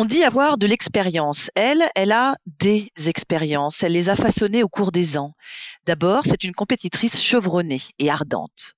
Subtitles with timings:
[0.00, 1.50] On dit avoir de l'expérience.
[1.54, 3.82] Elle, elle a des expériences.
[3.82, 5.34] Elle les a façonnées au cours des ans.
[5.84, 8.72] D'abord, c'est une compétitrice chevronnée et ardente.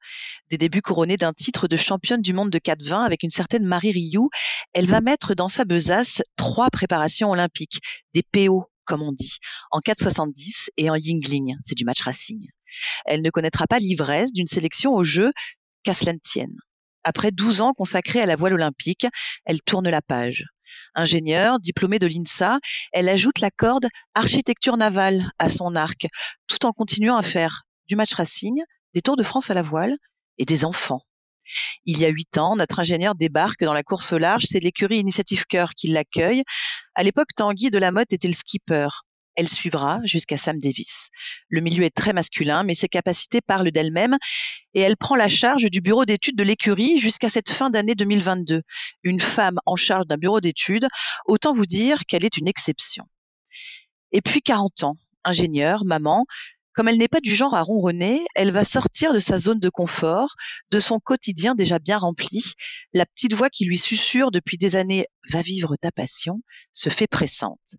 [0.51, 3.93] Des débuts couronnés d'un titre de championne du monde de 4-20 avec une certaine Marie
[3.93, 4.31] Rioux,
[4.73, 7.79] elle va mettre dans sa besace trois préparations olympiques,
[8.15, 9.37] des PO, comme on dit,
[9.71, 11.55] en 4,70 et en Yingling.
[11.63, 12.49] C'est du match racing.
[13.05, 15.31] Elle ne connaîtra pas l'ivresse d'une sélection au jeu
[15.85, 16.57] qu'à cela tienne.
[17.05, 19.07] Après 12 ans consacrés à la voile olympique,
[19.45, 20.47] elle tourne la page.
[20.95, 22.59] Ingénieure, diplômée de l'INSA,
[22.93, 26.07] elle ajoute la corde architecture navale à son arc,
[26.47, 28.63] tout en continuant à faire du match racing,
[28.95, 29.97] des tours de France à la voile
[30.39, 31.03] et des enfants.
[31.85, 34.45] Il y a huit ans, notre ingénieur débarque dans la course au large.
[34.47, 36.45] C'est l'écurie Initiative Cœur qui l'accueille.
[36.95, 38.89] À l'époque, Tanguy de la Motte était le skipper.
[39.37, 41.09] Elle suivra jusqu'à Sam Davis.
[41.49, 44.17] Le milieu est très masculin, mais ses capacités parlent d'elle-même
[44.75, 48.63] et elle prend la charge du bureau d'études de l'écurie jusqu'à cette fin d'année 2022.
[49.03, 50.87] Une femme en charge d'un bureau d'études,
[51.27, 53.05] autant vous dire qu'elle est une exception.
[54.13, 56.27] Et puis 40 ans, ingénieure, maman,
[56.75, 59.69] comme elle n'est pas du genre à ronronner, elle va sortir de sa zone de
[59.69, 60.35] confort,
[60.71, 62.55] de son quotidien déjà bien rempli.
[62.93, 67.07] La petite voix qui lui susurre depuis des années Va vivre ta passion se fait
[67.07, 67.77] pressante.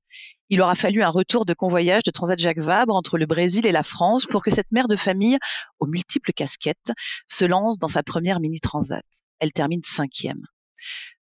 [0.50, 3.72] Il aura fallu un retour de convoyage de Transat Jacques Vabre entre le Brésil et
[3.72, 5.38] la France pour que cette mère de famille,
[5.80, 6.92] aux multiples casquettes,
[7.28, 9.04] se lance dans sa première mini-transat.
[9.40, 10.46] Elle termine cinquième.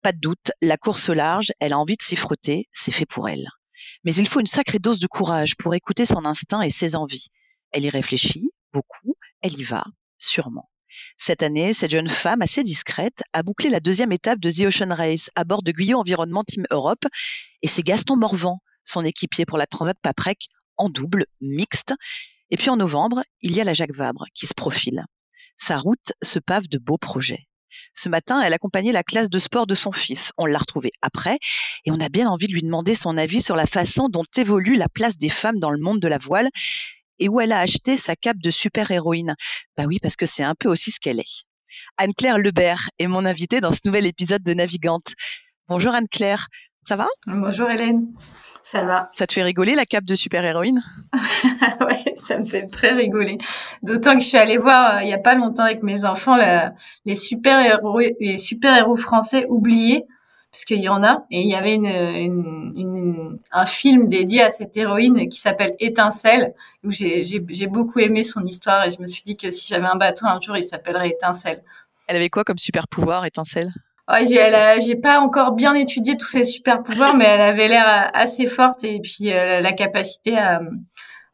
[0.01, 3.05] Pas de doute, la course au large, elle a envie de s'y frotter, c'est fait
[3.05, 3.47] pour elle.
[4.03, 7.27] Mais il faut une sacrée dose de courage pour écouter son instinct et ses envies.
[7.71, 9.83] Elle y réfléchit beaucoup, elle y va,
[10.17, 10.69] sûrement.
[11.17, 14.93] Cette année, cette jeune femme assez discrète a bouclé la deuxième étape de The Ocean
[14.93, 17.05] Race à bord de Guyot Environnement Team Europe
[17.61, 20.47] et c'est Gaston Morvan son équipier pour la Transat Paprec
[20.77, 21.93] en double, mixte.
[22.49, 25.03] Et puis en novembre, il y a la Jacques Vabre qui se profile.
[25.57, 27.47] Sa route se pave de beaux projets.
[27.93, 30.31] Ce matin, elle accompagnait la classe de sport de son fils.
[30.37, 31.37] On l'a retrouvée après
[31.85, 34.75] et on a bien envie de lui demander son avis sur la façon dont évolue
[34.75, 36.49] la place des femmes dans le monde de la voile
[37.19, 39.35] et où elle a acheté sa cape de super-héroïne.
[39.77, 41.43] Bah oui, parce que c'est un peu aussi ce qu'elle est.
[41.97, 45.13] Anne-Claire Lebert est mon invitée dans ce nouvel épisode de Navigante.
[45.67, 46.47] Bonjour Anne-Claire,
[46.87, 47.07] ça va?
[47.25, 48.07] Bonjour Hélène.
[48.63, 49.07] Ça va.
[49.13, 50.83] Ça te fait rigoler la cape de super-héroïne?
[51.79, 53.37] Ouais, ça me fait très rigoler.
[53.83, 56.35] D'autant que je suis allée voir euh, il y a pas longtemps avec mes enfants
[57.05, 60.03] les super-héros les super-héros français oubliés
[60.51, 64.75] parce qu'il y en a et il y avait une, un film dédié à cette
[64.77, 69.37] héroïne qui s'appelle Étincelle où j'ai beaucoup aimé son histoire et je me suis dit
[69.37, 71.63] que si j'avais un bateau un jour il s'appellerait Étincelle.
[72.07, 73.71] Elle avait quoi comme super pouvoir Étincelle?
[74.09, 78.47] Ouais, j'ai, pas encore bien étudié tous ses super pouvoirs, mais elle avait l'air assez
[78.47, 80.61] forte et puis euh, la capacité à,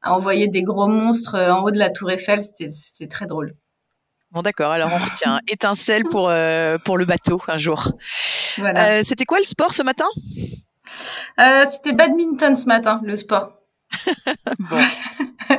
[0.01, 3.53] à, envoyer des gros monstres en haut de la Tour Eiffel, c'était très drôle.
[4.33, 7.91] Bon d'accord, alors on retient étincelle pour euh, pour le bateau un jour.
[8.57, 8.87] Voilà.
[8.87, 10.07] Euh, c'était quoi le sport ce matin?
[11.39, 13.59] Euh, C'était badminton ce matin, le sport.
[14.59, 14.77] bon.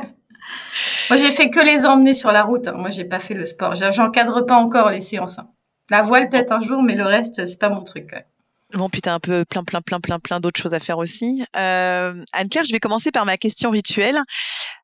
[1.09, 2.67] Moi j'ai fait que les emmener sur la route.
[2.67, 2.73] Hein.
[2.75, 3.75] Moi j'ai pas fait le sport.
[3.75, 5.39] J'encadre pas encore les séances.
[5.39, 5.47] Hein.
[5.89, 8.13] La voile peut-être un jour, mais le reste, c'est pas mon truc.
[8.75, 11.45] Bon, puis un peu plein, plein, plein, plein, plein d'autres choses à faire aussi.
[11.55, 14.19] Euh, Anne-Claire, je vais commencer par ma question rituelle.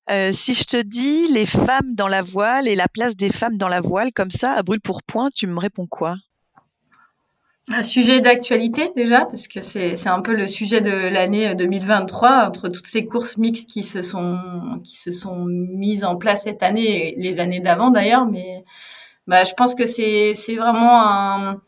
[0.10, 3.58] Euh, si je te dis les femmes dans la voile et la place des femmes
[3.58, 6.16] dans la voile, comme ça, à brûle pour point, tu me réponds quoi?
[7.74, 12.70] Un sujet d'actualité déjà, parce que c'est un peu le sujet de l'année 2023, entre
[12.70, 14.40] toutes ces courses mixtes qui se sont,
[14.86, 18.26] qui se sont mises en place cette année et les années d'avant d'ailleurs.
[18.26, 18.64] Mais
[19.28, 21.62] bah, je pense que c'est vraiment un,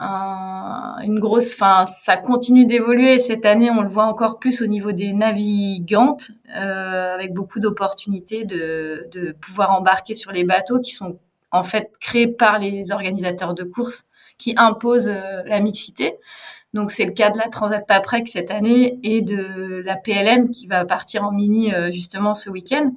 [0.00, 3.18] une grosse, enfin, ça continue d'évoluer.
[3.18, 8.44] Cette année, on le voit encore plus au niveau des navigantes, euh, avec beaucoup d'opportunités
[8.44, 11.18] de, de pouvoir embarquer sur les bateaux qui sont
[11.52, 14.06] en fait créés par les organisateurs de courses
[14.38, 16.16] qui impose euh, la mixité.
[16.72, 20.66] Donc c'est le cas de la Transat Paprec cette année et de la PLM qui
[20.66, 22.92] va partir en mini euh, justement ce week-end.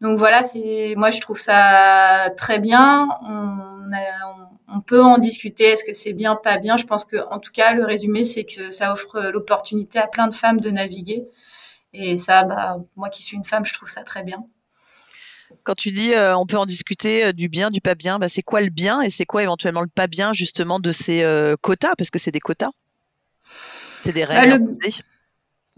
[0.00, 3.08] Donc voilà, c'est moi je trouve ça très bien.
[3.22, 3.58] On,
[4.68, 5.64] on, peut en discuter.
[5.64, 6.76] Est-ce que c'est bien, pas bien?
[6.76, 10.28] Je pense que en tout cas le résumé c'est que ça offre l'opportunité à plein
[10.28, 11.26] de femmes de naviguer.
[11.92, 14.44] Et ça, bah, moi qui suis une femme, je trouve ça très bien.
[15.64, 18.28] Quand tu dis euh, on peut en discuter euh, du bien, du pas bien, bah,
[18.28, 21.56] c'est quoi le bien et c'est quoi éventuellement le pas bien justement de ces euh,
[21.60, 21.94] quotas?
[21.98, 22.70] Parce que c'est des quotas.
[24.02, 24.70] C'est des bah, règles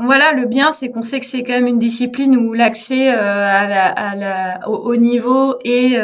[0.05, 4.69] Voilà, le bien, c'est qu'on sait que c'est quand même une discipline où l'accès à
[4.69, 5.97] au niveau et,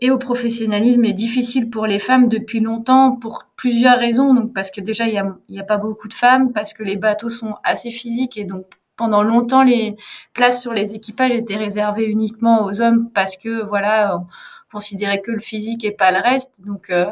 [0.00, 4.34] et au professionnalisme est difficile pour les femmes depuis longtemps pour plusieurs raisons.
[4.34, 6.84] Donc parce que déjà il y a, y a pas beaucoup de femmes, parce que
[6.84, 8.66] les bateaux sont assez physiques et donc
[8.96, 9.96] pendant longtemps, les
[10.34, 14.26] places sur les équipages étaient réservées uniquement aux hommes parce que voilà, on
[14.70, 16.60] considérait que le physique et pas le reste.
[16.66, 17.06] Donc, euh,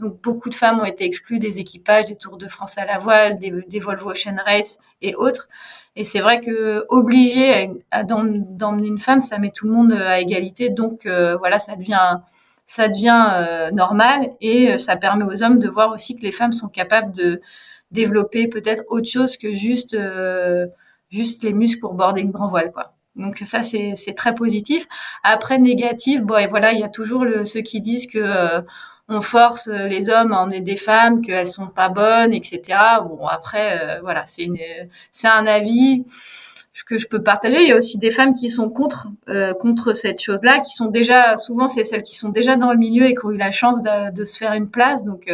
[0.00, 2.98] donc beaucoup de femmes ont été exclues des équipages, des Tours de France à la
[2.98, 5.48] voile, des, Volvo Ocean Race et autres.
[5.94, 7.70] Et c'est vrai que obliger
[8.04, 10.70] d'emmener une femme, ça met tout le monde à égalité.
[10.70, 12.18] Donc euh, voilà, ça devient
[12.66, 16.52] ça devient euh, normal et ça permet aux hommes de voir aussi que les femmes
[16.52, 17.40] sont capables de
[17.90, 19.96] développer peut-être autre chose que juste
[21.10, 22.94] juste les muscles pour border une grand voile, quoi.
[23.16, 24.86] Donc ça c'est très positif.
[25.22, 28.62] Après négatif, bon et voilà, il y a toujours ceux qui disent que euh,
[29.10, 32.78] on force les hommes à emmener des femmes, qu'elles sont pas bonnes, etc.
[33.02, 34.48] Bon après euh, voilà, c'est
[35.12, 36.04] c'est un avis
[36.86, 37.62] que je peux partager.
[37.62, 40.86] Il y a aussi des femmes qui sont contre euh, contre cette chose-là, qui sont
[40.86, 43.50] déjà souvent c'est celles qui sont déjà dans le milieu et qui ont eu la
[43.50, 45.04] chance de, de se faire une place.
[45.04, 45.30] Donc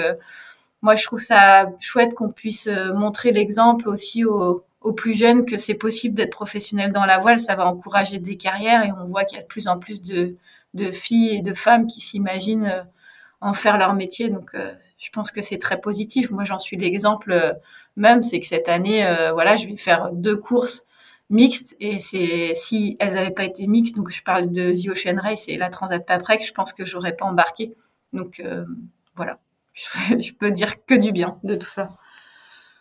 [0.82, 5.56] moi je trouve ça chouette qu'on puisse montrer l'exemple aussi aux aux plus jeunes que
[5.56, 9.24] c'est possible d'être professionnel dans la voile, ça va encourager des carrières et on voit
[9.24, 10.36] qu'il y a de plus en plus de,
[10.74, 12.82] de filles et de femmes qui s'imaginent euh,
[13.40, 14.28] en faire leur métier.
[14.28, 16.30] Donc, euh, je pense que c'est très positif.
[16.30, 17.52] Moi, j'en suis l'exemple euh,
[17.96, 20.86] même, c'est que cette année, voilà, je vais faire deux courses
[21.30, 25.18] mixtes et c'est si elles n'avaient pas été mixtes, donc je parle de The Ocean
[25.18, 27.74] Race et la Transat Paprec, je pense que j'aurais pas embarqué.
[28.12, 28.42] Donc
[29.14, 29.38] voilà,
[29.74, 31.96] je peux dire que du bien de tout ça.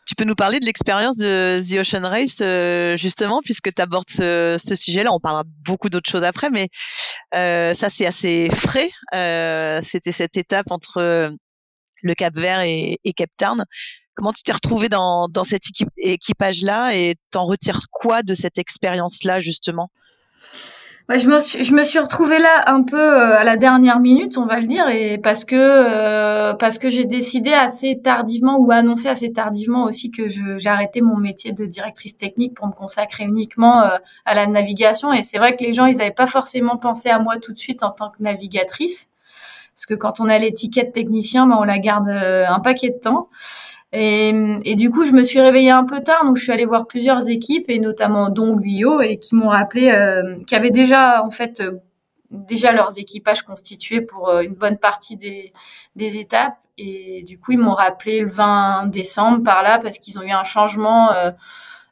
[0.06, 4.10] Tu peux nous parler de l'expérience de The Ocean Race, euh, justement, puisque tu abordes
[4.10, 5.12] ce, sujet-là.
[5.12, 6.70] On parlera beaucoup d'autres choses après, mais
[7.34, 8.92] euh, ça, c'est assez frais.
[9.16, 11.32] Euh, c'était cette étape entre
[12.04, 13.66] le Cap Vert et, et Cape Town.
[14.16, 15.64] Comment tu t'es retrouvé dans, dans cet
[15.98, 19.90] équipage-là et t'en retires quoi de cette expérience-là, justement?
[21.10, 24.38] Je, me suis, je me suis retrouvée là un peu euh, à la dernière minute,
[24.38, 28.72] on va le dire, et parce que euh, parce que j'ai décidé assez tardivement ou
[28.72, 33.84] annoncé assez tardivement aussi que arrêté mon métier de directrice technique pour me consacrer uniquement
[33.84, 35.14] euh, à la navigation.
[35.14, 37.60] Et c'est vrai que les gens, ils n'avaient pas forcément pensé à moi tout de
[37.60, 39.08] suite en tant que navigatrice,
[39.76, 43.30] parce que quand on a l'étiquette technicien, ben, on la garde un paquet de temps.
[43.98, 46.86] Et, du coup, je me suis réveillée un peu tard, donc je suis allée voir
[46.86, 51.30] plusieurs équipes, et notamment Don Guyot, et qui m'ont rappelé, euh, qui avaient déjà, en
[51.30, 51.80] fait, euh,
[52.30, 55.54] déjà leurs équipages constitués pour euh, une bonne partie des,
[55.96, 56.58] des, étapes.
[56.78, 60.32] Et du coup, ils m'ont rappelé le 20 décembre par là, parce qu'ils ont eu
[60.32, 61.32] un changement euh,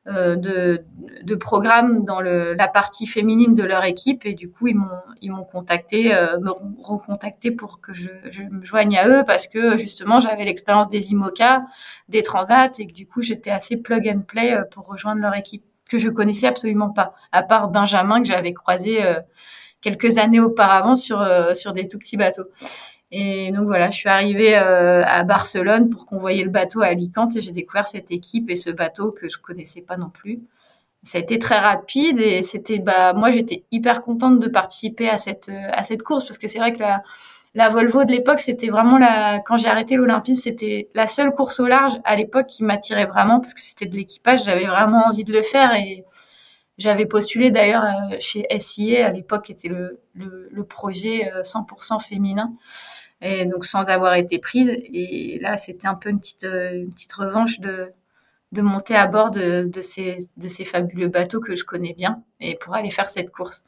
[0.05, 0.83] de,
[1.23, 4.89] de programme dans le, la partie féminine de leur équipe et du coup ils m'ont
[5.21, 9.47] ils m'ont contacté euh, me recontacté pour que je, je, me joigne à eux parce
[9.47, 11.63] que justement j'avais l'expérience des IMOCA,
[12.09, 15.35] des Transat et que du coup j'étais assez plug and play euh, pour rejoindre leur
[15.35, 18.99] équipe que je connaissais absolument pas à part Benjamin que j'avais croisé
[19.81, 22.45] quelques années auparavant sur sur des tout petits bateaux.
[23.15, 27.35] Et donc voilà, je suis arrivée euh, à Barcelone pour convoyer le bateau à Alicante
[27.35, 30.41] et j'ai découvert cette équipe et ce bateau que je connaissais pas non plus.
[31.03, 35.17] Ça a été très rapide et c'était bah moi j'étais hyper contente de participer à
[35.17, 37.03] cette à cette course parce que c'est vrai que la
[37.53, 41.59] la Volvo de l'époque c'était vraiment la quand j'ai arrêté l'Olympisme c'était la seule course
[41.59, 45.23] au large à l'époque qui m'attirait vraiment parce que c'était de l'équipage j'avais vraiment envie
[45.23, 46.03] de le faire et
[46.77, 52.53] j'avais postulé d'ailleurs euh, chez SIA à l'époque était le, le, projet 100% euh, féminin
[53.21, 54.69] et donc sans avoir été prise.
[54.69, 57.91] Et là, c'était un peu une petite, euh, une petite revanche de,
[58.51, 62.23] de monter à bord de, de, ces, de ces fabuleux bateaux que je connais bien
[62.39, 63.63] et pour aller faire cette course.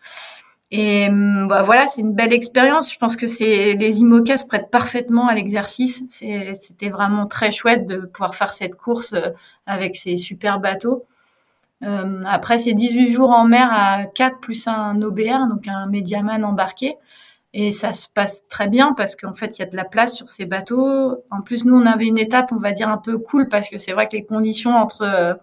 [0.71, 2.91] Et hum, bah, voilà, c'est une belle expérience.
[2.91, 6.03] Je pense que c'est les IMOCA se prêtent parfaitement à l'exercice.
[6.09, 9.13] C'était vraiment très chouette de pouvoir faire cette course
[9.67, 11.05] avec ces super bateaux.
[11.83, 16.43] Euh, après, c'est 18 jours en mer à 4 plus un OBR, donc un médiaman
[16.43, 16.95] embarqué.
[17.53, 20.15] Et ça se passe très bien parce qu'en fait, il y a de la place
[20.15, 21.23] sur ces bateaux.
[21.31, 23.77] En plus, nous, on avait une étape, on va dire, un peu cool parce que
[23.77, 25.33] c'est vrai que les conditions entre euh,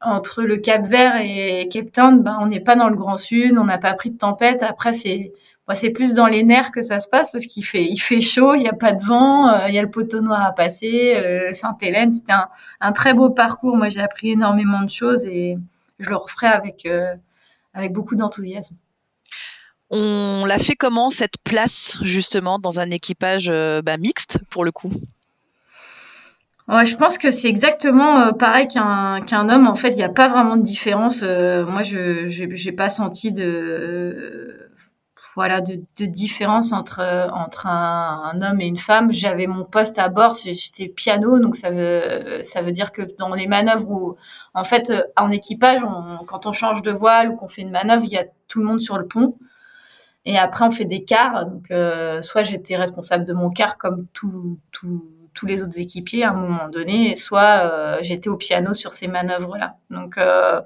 [0.00, 3.56] entre le Cap Vert et Cape Town, ben, on n'est pas dans le Grand Sud,
[3.56, 4.62] on n'a pas pris de tempête.
[4.64, 5.32] Après, c'est
[5.74, 8.54] c'est plus dans les nerfs que ça se passe parce qu'il fait il fait chaud,
[8.54, 11.14] il n'y a pas de vent, euh, il y a le poteau noir à passer.
[11.16, 12.48] Euh, Sainte-Hélène, c'était un,
[12.80, 13.76] un, très beau parcours.
[13.76, 15.58] Moi, j'ai appris énormément de choses et
[15.98, 17.14] je le referai avec euh,
[17.74, 18.76] avec beaucoup d'enthousiasme.
[19.90, 23.52] On l'a fait comment cette place justement dans un équipage
[23.84, 24.90] bah, mixte pour le coup?
[26.68, 29.66] Ouais, je pense que c'est exactement pareil qu'un qu'un homme.
[29.66, 31.22] En fait, il n'y a pas vraiment de différence.
[31.22, 34.71] Moi, je j'ai pas senti de
[35.34, 37.00] voilà de, de, différence entre
[37.32, 39.12] entre un, un, homme et une femme.
[39.12, 43.34] J'avais mon poste à bord, j'étais piano, donc ça veut ça veut dire que dans
[43.34, 44.16] les manœuvres où
[44.54, 48.04] en fait en équipage, on, quand on change de voile ou qu'on fait une manœuvre,
[48.04, 49.36] il y a tout le monde sur le pont.
[50.24, 51.46] Et après, on fait des quarts.
[51.46, 51.72] Donc,
[52.22, 56.34] soit j'étais responsable de mon quart comme tout tout tous les autres équipiers à un
[56.34, 59.76] moment donné, soit euh, j'étais au piano sur ces manœuvres-là.
[59.90, 60.60] Donc, euh,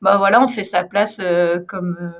[0.00, 2.12] bah voilà, on fait sa place euh, comme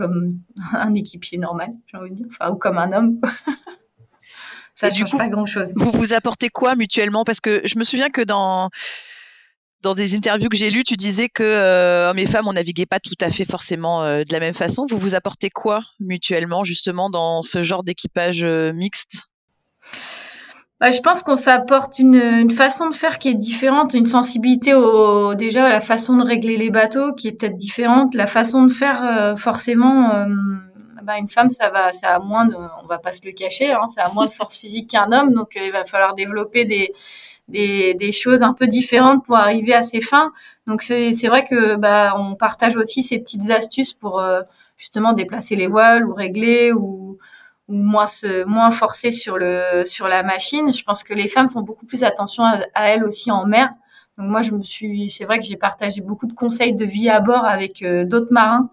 [0.00, 0.40] comme
[0.72, 3.20] un équipier normal, j'ai envie de dire, enfin ou comme un homme.
[4.74, 5.74] Ça ne change pas grand-chose.
[5.76, 7.24] Vous vous apportez quoi mutuellement?
[7.24, 8.70] Parce que je me souviens que dans
[9.82, 12.98] dans des interviews que j'ai lues, tu disais que hommes et femmes, on naviguait pas
[12.98, 14.86] tout à fait forcément de la même façon.
[14.88, 19.28] Vous vous apportez quoi mutuellement, justement, dans ce genre d'équipage mixte?
[20.80, 24.72] Bah, je pense qu'on s'apporte une, une, façon de faire qui est différente, une sensibilité
[24.72, 28.72] au déjà la façon de régler les bateaux qui est peut-être différente, la façon de
[28.72, 30.14] faire euh, forcément.
[30.14, 30.26] Euh,
[31.02, 33.72] bah, une femme, ça va, ça a moins de, on va pas se le cacher,
[33.72, 36.64] hein, ça a moins de force physique qu'un homme, donc euh, il va falloir développer
[36.64, 36.92] des,
[37.48, 40.32] des, des, choses un peu différentes pour arriver à ses fins.
[40.66, 44.22] Donc c'est vrai que bah on partage aussi ces petites astuces pour
[44.76, 47.18] justement déplacer les voiles ou régler ou
[47.70, 48.44] moins se,
[49.84, 50.72] sur la machine.
[50.72, 53.70] Je pense que les femmes font beaucoup plus attention à, elles aussi en mer.
[54.18, 57.08] Donc moi je me suis c'est vrai que j'ai partagé beaucoup de conseils de vie
[57.08, 58.70] à bord avec euh, d'autres marins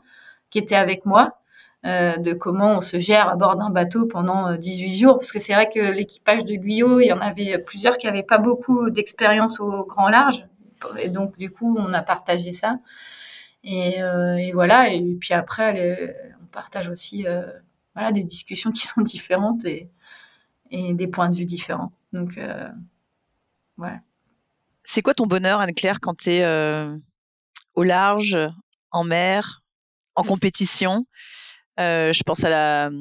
[0.49, 1.39] qui étaient avec moi
[1.85, 5.31] euh, de comment on se gère à bord d'un bateau pendant 18 euh, jours parce
[5.31, 8.39] que c'est vrai que l'équipage de Guyot, il y en avait plusieurs qui avaient pas
[8.39, 10.45] beaucoup d'expérience au grand large
[10.99, 12.79] et donc du coup on a partagé ça.
[13.63, 14.01] Et
[14.53, 17.25] voilà et puis après on partage aussi
[17.97, 19.89] voilà, des discussions qui sont différentes et,
[20.69, 21.91] et des points de vue différents.
[22.13, 22.69] Donc, euh,
[23.75, 23.99] voilà.
[24.83, 26.95] C'est quoi ton bonheur, Anne-Claire, quand tu es euh,
[27.73, 28.37] au large,
[28.91, 29.63] en mer,
[30.13, 30.27] en mmh.
[30.27, 31.07] compétition?
[31.79, 32.91] Euh, Je pense à la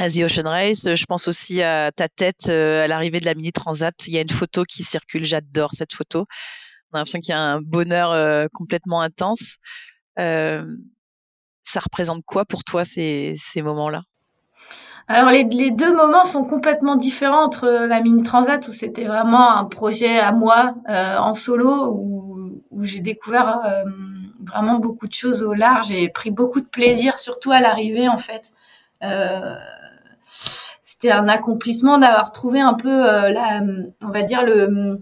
[0.00, 0.94] à The Ocean Race.
[0.94, 4.06] Je pense aussi à ta tête à l'arrivée de la Mini Transat.
[4.06, 5.24] Il y a une photo qui circule.
[5.24, 6.26] J'adore cette photo.
[6.92, 9.56] On a l'impression qu'il y a un bonheur complètement intense.
[10.16, 14.04] ça représente quoi pour toi ces, ces moments-là?
[15.08, 19.64] Alors les, deux moments sont complètement différents entre la Mini Transat où c'était vraiment un
[19.64, 23.84] projet à moi euh, en solo où, où j'ai découvert euh,
[24.44, 28.18] vraiment beaucoup de choses au large et pris beaucoup de plaisir surtout à l'arrivée en
[28.18, 28.52] fait.
[29.02, 29.56] Euh,
[30.82, 33.62] c'était un accomplissement d'avoir trouvé un peu la,
[34.02, 35.00] on va dire le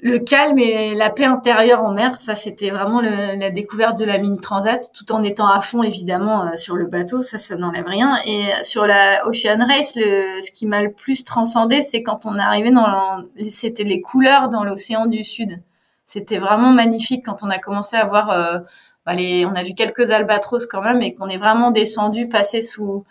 [0.00, 4.18] le calme et la paix intérieure en mer, ça c'était vraiment la découverte de la
[4.18, 7.86] mini transat, tout en étant à fond évidemment euh, sur le bateau, ça ça n'enlève
[7.86, 8.18] rien.
[8.24, 12.36] Et sur la Ocean Race, le, ce qui m'a le plus transcendé, c'est quand on
[12.38, 15.60] est arrivé dans, c'était les couleurs dans l'océan du Sud.
[16.06, 18.58] C'était vraiment magnifique quand on a commencé à voir, euh,
[19.04, 23.04] bah, on a vu quelques albatros quand même, et qu'on est vraiment descendu, passé sous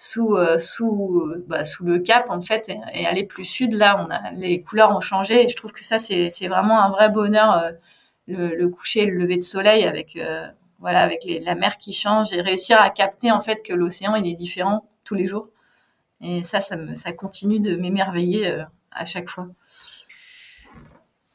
[0.00, 4.08] sous euh, sous bah, sous le cap en fait et, aller plus sud là on
[4.12, 7.08] a les couleurs ont changé et je trouve que ça c'est c'est vraiment un vrai
[7.08, 7.72] bonheur euh,
[8.28, 10.46] le, le, coucher le lever de soleil avec euh,
[10.78, 14.14] voilà avec les, la mer qui change et réussir à capter en fait que l'océan
[14.14, 15.48] il est différent tous les jours.
[16.20, 18.62] Et ça ça me ça continue de m'émerveiller
[18.92, 19.48] à chaque fois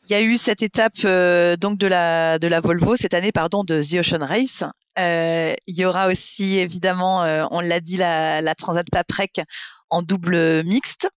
[0.06, 3.32] il y a eu cette étape euh, donc de la de la Volvo cette année
[3.32, 4.64] pardon de The Ocean Race.
[5.00, 9.42] Euh, il y aura aussi évidemment, euh, on l'a dit, la, la Transat Paprec
[9.90, 11.08] en double mixte.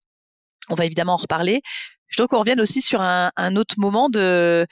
[0.69, 1.63] On va évidemment en reparler.
[2.09, 4.67] Je trouve qu'on revienne aussi sur un, un, autre moment de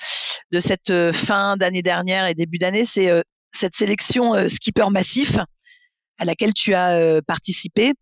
[0.53, 3.11] de cette fin d'année dernière et début d'année, c'est
[3.51, 5.39] cette sélection skipper massif
[6.19, 7.93] à laquelle tu as participé.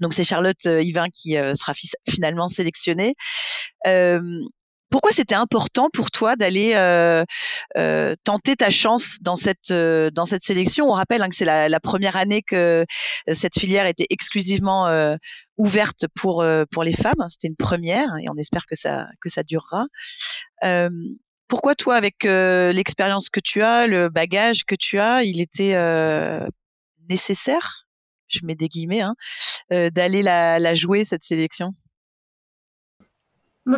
[0.00, 1.72] Donc c'est Charlotte Yvain qui sera
[2.08, 3.14] finalement sélectionnée.
[4.90, 7.24] Pourquoi c'était important pour toi d'aller euh,
[7.76, 10.86] euh, tenter ta chance dans cette euh, dans cette sélection?
[10.86, 12.84] On rappelle hein, que c'est la, première année que
[13.32, 15.16] cette filière était exclusivement
[15.56, 17.26] ouverte pour pour les femmes.
[17.28, 19.86] C'était une première et on espère que ça que ça durera.
[21.48, 25.74] pourquoi toi, avec l'expérience que tu as, le bagage que tu as, il était
[27.08, 27.86] nécessaire,
[28.28, 29.14] je mets des guillemets, hein,
[29.70, 31.74] d'aller la, la jouer cette sélection?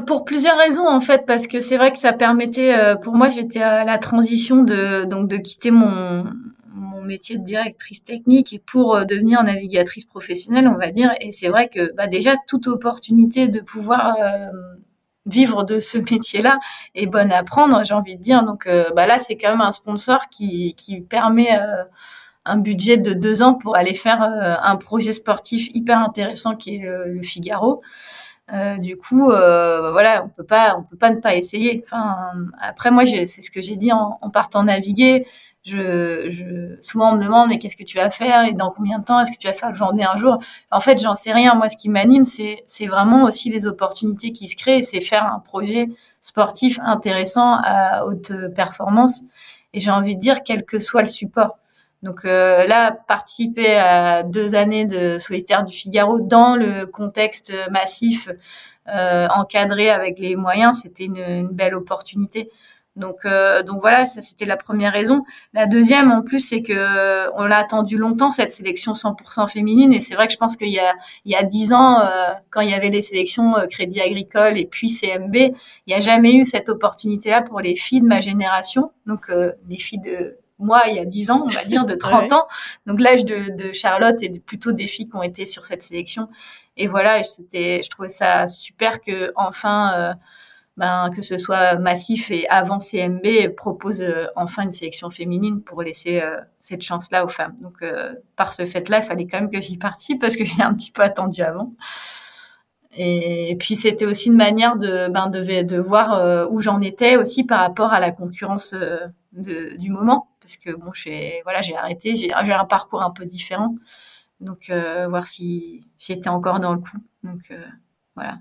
[0.07, 3.29] Pour plusieurs raisons en fait, parce que c'est vrai que ça permettait, euh, pour moi,
[3.31, 6.25] j'étais à la transition de donc de quitter mon
[6.75, 11.13] mon métier de directrice technique et pour euh, devenir navigatrice professionnelle, on va dire.
[11.21, 14.49] Et c'est vrai que bah, déjà toute opportunité de pouvoir euh,
[15.27, 16.59] vivre de ce métier-là
[16.95, 18.45] est bonne à prendre, j'ai envie de dire.
[18.45, 21.51] Donc bah là, c'est quand même un sponsor qui qui permet
[22.47, 26.83] un budget de deux ans pour aller faire un projet sportif hyper intéressant qui est
[26.83, 27.83] le Figaro.
[28.53, 31.83] Euh, du coup, euh, bah voilà, on peut pas, on peut pas ne pas essayer.
[31.85, 35.27] Enfin, après, moi, c'est ce que j'ai dit en, en, partant naviguer.
[35.65, 39.01] Je, je, souvent, on me demande, mais qu'est-ce que tu vas faire et dans combien
[39.01, 40.39] de temps est-ce que tu vas faire le journée un jour?
[40.71, 41.55] En fait, j'en sais rien.
[41.55, 44.83] Moi, ce qui m'anime, c'est, c'est vraiment aussi les opportunités qui se créent.
[44.83, 45.91] C'est faire un projet
[46.23, 49.23] sportif intéressant à haute performance.
[49.75, 51.59] Et j'ai envie de dire, quel que soit le support.
[52.03, 58.29] Donc euh, là, participer à deux années de solitaire du Figaro dans le contexte massif,
[58.89, 62.51] euh, encadré avec les moyens, c'était une, une, belle opportunité.
[62.99, 65.23] Donc, euh, donc voilà, ça c'était la première raison.
[65.55, 70.01] La deuxième, en plus, c'est que on l'a attendu longtemps cette sélection 100% féminine, et
[70.01, 72.61] c'est vrai que je pense qu'il y a il y a dix ans, euh, quand
[72.61, 75.55] il y avait les sélections euh, Crédit Agricole et puis CMB, il
[75.87, 79.79] n'y a jamais eu cette opportunité-là pour les filles de ma génération, donc euh, les
[79.79, 82.47] filles de moi il y a 10 ans, on va dire, de 30 ans.
[82.87, 86.29] Donc l'âge de, de, Charlotte et plutôt des filles qui ont été sur cette sélection.
[86.77, 90.15] Et voilà, c'était, je trouvais ça super que enfin, euh,
[90.77, 95.83] ben, que ce soit Massif et avant CMB propose euh, enfin une sélection féminine pour
[95.83, 97.57] laisser euh, cette chance-là aux femmes.
[97.61, 97.85] Donc
[98.37, 100.93] par ce fait-là, il fallait quand même que j'y participe parce que j'ai un petit
[100.93, 101.73] peu attendu avant.
[103.01, 107.45] Et puis c'était aussi une manière de, ben, de, de voir où j'en étais aussi
[107.45, 108.75] par rapport à la concurrence
[109.33, 113.27] de, du moment parce que bon, j'ai voilà, j'ai arrêté, j'ai un parcours un peu
[113.27, 113.75] différent,
[114.41, 116.97] donc euh, voir si j'étais encore dans le coup.
[117.23, 117.67] Donc euh,
[118.17, 118.39] voilà.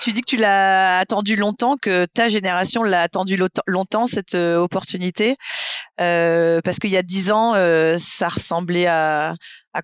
[0.00, 4.56] Tu dis que tu l'as attendu longtemps, que ta génération l'a attendu longtemps cette euh,
[4.56, 5.36] opportunité,
[5.96, 7.54] parce qu'il y a dix ans,
[7.98, 9.34] ça ressemblait à,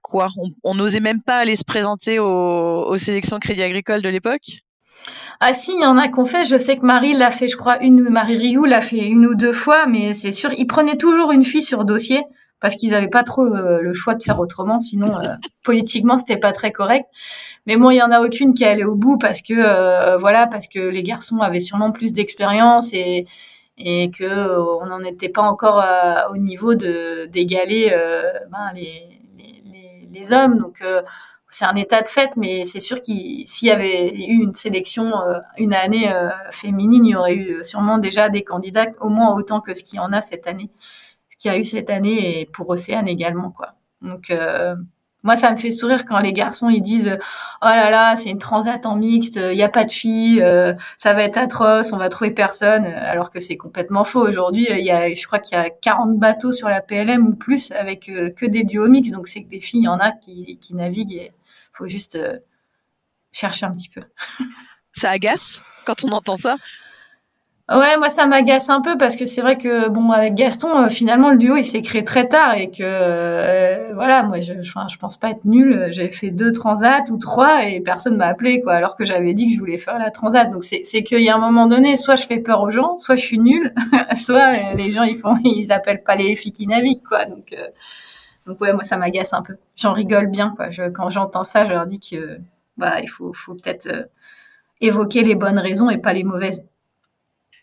[0.02, 0.28] quoi?
[0.64, 4.64] On n'osait même pas aller se présenter aux, aux sélections Crédit Agricole de l'époque?
[5.40, 6.44] Ah si, il y en a qu'on fait.
[6.44, 9.34] Je sais que Marie l'a fait, je crois, une Marie Rioux l'a fait une ou
[9.34, 12.22] deux fois, mais c'est sûr, ils prenaient toujours une fille sur dossier
[12.64, 14.80] parce qu'ils n'avaient pas trop euh, le choix de faire autrement.
[14.80, 17.04] Sinon, euh, politiquement, c'était pas très correct.
[17.66, 20.16] Mais bon, il y en a aucune qui est allée au bout parce que euh,
[20.16, 23.26] voilà, parce que les garçons avaient sûrement plus d'expérience et
[23.76, 25.84] et que on n'en était pas encore
[26.32, 27.90] au niveau de d'égaler
[28.50, 30.58] ben, les, les, les, hommes.
[30.58, 30.80] Donc
[31.54, 35.20] c'est un état de fait, mais c'est sûr qu'il s'il y avait eu une sélection
[35.22, 39.32] euh, une année euh, féminine, il y aurait eu sûrement déjà des candidats au moins
[39.36, 40.70] autant que ce qu'il y en a cette année,
[41.30, 43.74] ce qu'il y a eu cette année et pour Océane également quoi.
[44.02, 44.74] Donc euh,
[45.22, 47.16] moi, ça me fait sourire quand les garçons ils disent
[47.62, 50.44] oh là là, c'est une transat en mixte, il n'y a pas de filles,
[50.96, 54.20] ça va être atroce, on va trouver personne, alors que c'est complètement faux.
[54.26, 57.34] Aujourd'hui, il y a, je crois qu'il y a 40 bateaux sur la PLM ou
[57.36, 60.12] plus avec que des duos mixtes, donc c'est que des filles, il y en a
[60.12, 61.32] qui, naviguent.
[61.74, 62.38] Faut juste euh,
[63.32, 64.00] chercher un petit peu.
[64.92, 66.56] ça agace quand on entend ça?
[67.70, 70.88] Ouais, moi ça m'agace un peu parce que c'est vrai que bon avec Gaston euh,
[70.90, 74.70] finalement le duo il s'est créé très tard et que euh, voilà moi je, je,
[74.70, 75.86] je pense pas être nulle.
[75.88, 79.48] J'ai fait deux transats ou trois et personne m'a appelé quoi alors que j'avais dit
[79.48, 80.50] que je voulais faire la transat.
[80.50, 82.98] Donc c'est c'est qu'il y a un moment donné soit je fais peur aux gens
[82.98, 83.74] soit je suis nulle.
[84.14, 87.24] Soit les gens ils font ils appellent pas les filles qui naviguent quoi.
[87.24, 87.54] Donc
[88.46, 89.56] donc ouais, moi ça m'agace un peu.
[89.76, 90.68] J'en rigole bien quoi.
[90.90, 92.38] Quand j'entends ça, je leur dis que
[92.76, 94.04] bah il faut, faut peut-être euh,
[94.80, 96.64] évoquer les bonnes raisons et pas les mauvaises.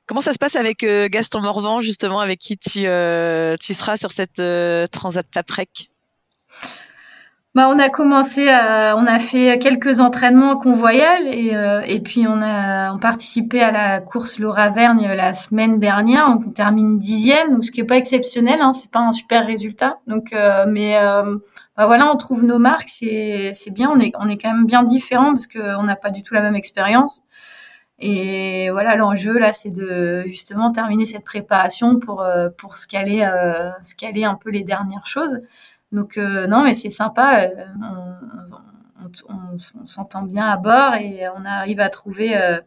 [0.08, 3.98] Comment ça se passe avec euh, Gaston Morvan justement, avec qui tu, euh, tu seras
[3.98, 4.42] sur cette
[4.92, 5.91] Transat Taprec?
[7.54, 8.48] Bah, on a commencé
[8.96, 13.72] on a fait quelques entraînements qu'on voyage et, euh, puis on a on participé à
[13.72, 17.86] la course Laura Vergne la semaine dernière, donc on termine dixième, donc ce qui est
[17.86, 20.00] pas exceptionnel, hein, c'est pas un super résultat.
[20.08, 21.36] Donc, euh, mais euh,
[21.76, 24.66] bah voilà, on trouve nos marques, c'est c'est bien, on est on est quand même
[24.66, 27.22] bien différent parce qu'on n'a pas du tout la même expérience.
[28.00, 32.26] Et voilà, l'enjeu là, c'est de justement terminer cette préparation pour
[32.58, 32.88] pour se
[34.26, 35.42] un peu les dernières choses.
[35.92, 37.44] Donc euh, non, mais c'est sympa.
[37.44, 37.66] Euh,
[39.28, 42.62] on, s'entend bien à bord et on arrive à trouver euh,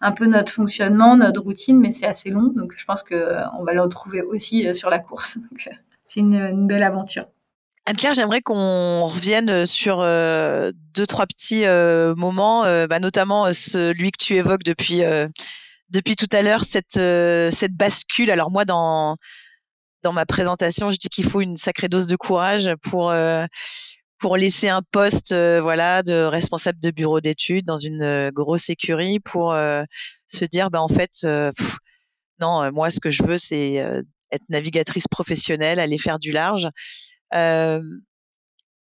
[0.00, 2.50] un peu notre fonctionnement, notre routine, mais c'est assez long.
[2.56, 5.36] Donc, je pense que on va le retrouver aussi sur la course.
[6.06, 7.26] c'est une, belle aventure.
[7.84, 11.66] Anne-Claire, j'aimerais qu'on revienne sur deux, trois petits
[12.16, 15.02] moments, bah, notamment celui que tu évoques depuis,
[15.90, 16.94] depuis tout à l'heure, cette,
[17.52, 18.30] cette bascule.
[18.30, 19.18] Alors moi, dans,
[20.02, 23.12] dans ma présentation, je dis qu'il faut une sacrée dose de courage pour
[24.18, 29.52] pour laisser un poste voilà de responsable de bureau d'études dans une grosse écurie pour
[29.52, 31.26] se dire bah en fait
[32.40, 33.74] non moi ce que je veux c'est
[34.30, 36.68] être navigatrice professionnelle aller faire du large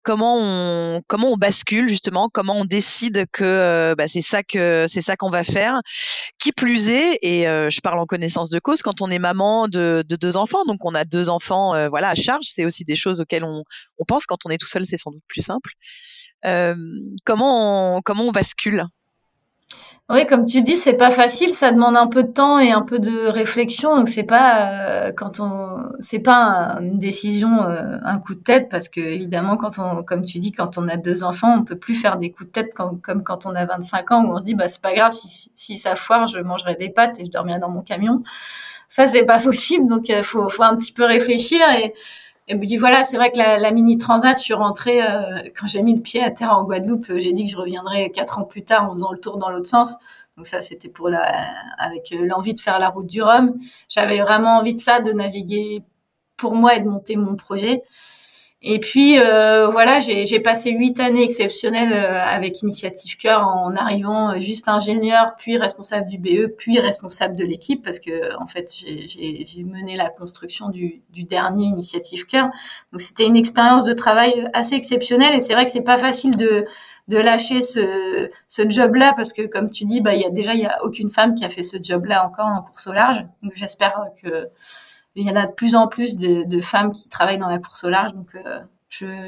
[0.07, 4.87] comment on comment on bascule justement, comment on décide que euh, bah, c'est ça que
[4.89, 5.81] c'est ça qu'on va faire.
[6.39, 9.67] Qui plus est, et euh, je parle en connaissance de cause, quand on est maman
[9.67, 12.95] de, deux enfants, donc on a deux enfants, euh, voilà, à charge, c'est aussi des
[12.95, 13.65] choses auxquelles on,
[13.99, 14.27] on, pense.
[14.27, 15.73] Quand on est tout seul, c'est sans doute plus simple.
[17.25, 18.85] comment comment on bascule?
[20.09, 22.83] Oui, comme tu dis, c'est pas facile, ça demande un peu de temps et un
[22.83, 28.21] peu de réflexion, donc c'est pas euh, quand on c'est pas une décision euh, un
[28.21, 31.25] coup de tête parce que évidemment quand on comme tu dis quand on a deux
[31.25, 34.25] enfants, on peut plus faire des coups de tête comme, quand on a 25 ans
[34.25, 36.89] où on se dit bah c'est pas grave si, si ça foire, je mangerai des
[36.89, 38.23] pâtes et je dormirai dans mon camion.
[38.89, 41.93] Ça c'est pas possible, donc euh, faut faut un petit peu réfléchir et
[42.49, 45.83] et puis voilà, c'est vrai que la, mini transat, je suis rentrée euh, quand j'ai
[45.83, 47.13] mis le pied à terre en Guadeloupe.
[47.17, 49.67] J'ai dit que je reviendrais quatre ans plus tard en faisant le tour dans l'autre
[49.67, 49.97] sens.
[50.37, 51.23] Donc ça, c'était pour la,
[51.79, 53.55] avec euh, l'envie de faire la route du Rhum.
[53.89, 55.83] J'avais vraiment envie de ça, de naviguer
[56.37, 57.83] pour moi et de monter mon projet.
[58.69, 64.33] Et puis euh, voilà, j'ai passé huit années exceptionnelles euh, avec Initiative Cœur en arrivant
[64.33, 68.69] euh, juste ingénieur, puis responsable du BE, puis responsable de l'équipe parce que en fait
[68.75, 72.47] j'ai mené la construction du, du dernier Initiative Cœur.
[72.91, 76.37] Donc c'était une expérience de travail assez exceptionnelle et c'est vrai que c'est pas facile
[76.37, 76.67] de
[77.07, 80.55] de lâcher ce, ce job-là parce que comme tu dis, bah il y a déjà
[80.55, 83.25] il y a aucune femme qui a fait ce job-là encore en course au large.
[83.45, 84.49] Donc j'espère que
[85.17, 87.85] il y en a de plus en plus de, femmes qui travaillent dans la course
[87.85, 88.61] au large, donc euh,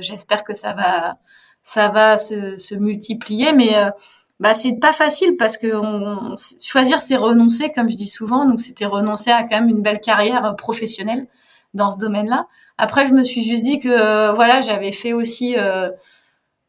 [0.01, 1.19] j'espère que ça va,
[1.63, 3.91] ça va se, multiplier, mais euh,
[4.39, 5.73] bah c'est pas facile parce que
[6.63, 10.01] choisir c'est renoncer, comme je dis souvent, donc c'était renoncer à quand même une belle
[10.01, 11.27] carrière professionnelle
[11.75, 12.47] dans ce domaine-là.
[12.79, 15.57] Après, je me suis juste dit que euh, voilà, j'avais fait aussi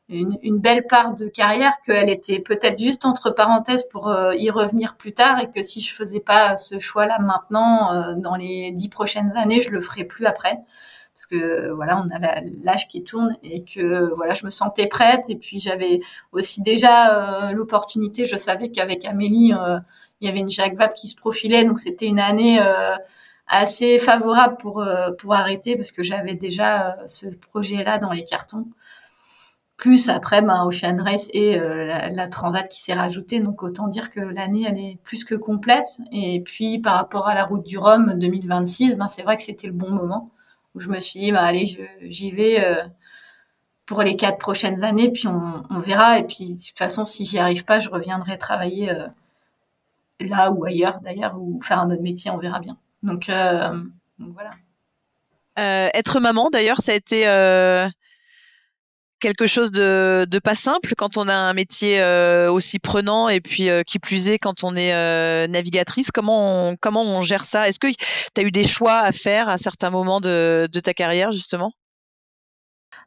[0.10, 4.95] une, belle part de carrière, qu'elle était peut-être juste entre parenthèses pour euh, y revenir
[4.95, 8.89] plus tard et que si je faisais pas ce choix-là maintenant, euh, dans les dix
[8.89, 10.58] prochaines années, je le ferai plus après.
[11.13, 15.30] Parce que voilà, on a l'âge qui tourne et que voilà, je me sentais prête
[15.30, 16.00] et puis j'avais
[16.32, 18.26] aussi déjà euh, l'opportunité.
[18.26, 19.54] Je savais qu'avec Amélie,
[20.22, 22.60] il y avait une Jacques Vabre qui se profilait, donc c'était une année
[23.48, 24.86] assez favorable pour
[25.17, 28.67] pour arrêter parce que j'avais déjà ce projet-là dans les cartons
[29.80, 33.39] plus après ben, Ocean Race et euh, la, Transat qui s'est rajoutée.
[33.39, 35.88] Donc autant dire que l'année elle est plus que complète.
[36.12, 39.68] Et puis par rapport à la route du Rhum 2026, ben, c'est vrai que c'était
[39.68, 40.30] le bon moment
[40.76, 41.65] où je me suis dit ben, allez
[42.02, 42.84] j'y vais euh,
[43.86, 46.20] pour les quatre prochaines années puis on, verra.
[46.20, 49.08] Et puis de toute façon si j'y arrive pas, je reviendrai travailler euh,
[50.20, 52.78] là ou ailleurs d'ailleurs ou faire un autre métier, on verra bien.
[53.02, 53.32] Donc,
[54.20, 54.52] donc voilà.
[55.56, 57.26] être maman d'ailleurs ça a été
[59.19, 63.69] quelque chose de, pas simple quand on a un métier euh, aussi prenant et puis
[63.69, 66.12] euh, qui plus est quand on est euh, navigatrice?
[66.12, 67.67] Comment on, comment on gère ça?
[67.67, 71.32] Est-ce que tu as eu des choix à faire à certains moments de, ta carrière
[71.32, 71.71] justement?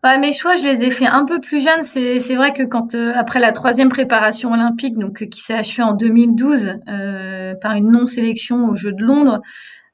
[0.05, 1.83] Ouais, mes choix, je les ai fait un peu plus jeune.
[1.83, 5.95] C'est, c'est vrai que quand après la troisième préparation olympique, donc qui s'est achevée en
[5.95, 6.81] 2012
[7.61, 9.41] par une non-sélection aux Jeux de Londres,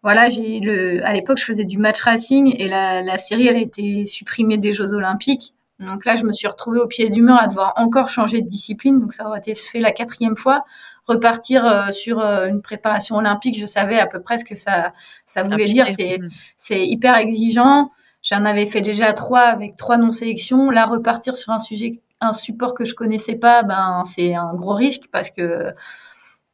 [0.03, 3.57] voilà, j'ai le, à l'époque, je faisais du match racing et la, la série, elle
[3.57, 5.55] a été supprimée des Jeux Olympiques.
[5.79, 8.47] Donc là, je me suis retrouvée au pied du mur à devoir encore changer de
[8.47, 9.01] discipline.
[9.01, 10.65] Donc ça aurait été fait la quatrième fois.
[11.07, 14.93] Repartir euh, sur euh, une préparation olympique, je savais à peu près ce que ça,
[15.25, 15.87] ça voulait dire.
[15.87, 16.29] C'est, mm.
[16.57, 17.91] c'est hyper exigeant.
[18.23, 20.71] J'en avais fait déjà trois avec trois non-sélections.
[20.71, 24.75] Là, repartir sur un sujet, un support que je connaissais pas, ben c'est un gros
[24.75, 25.73] risque parce que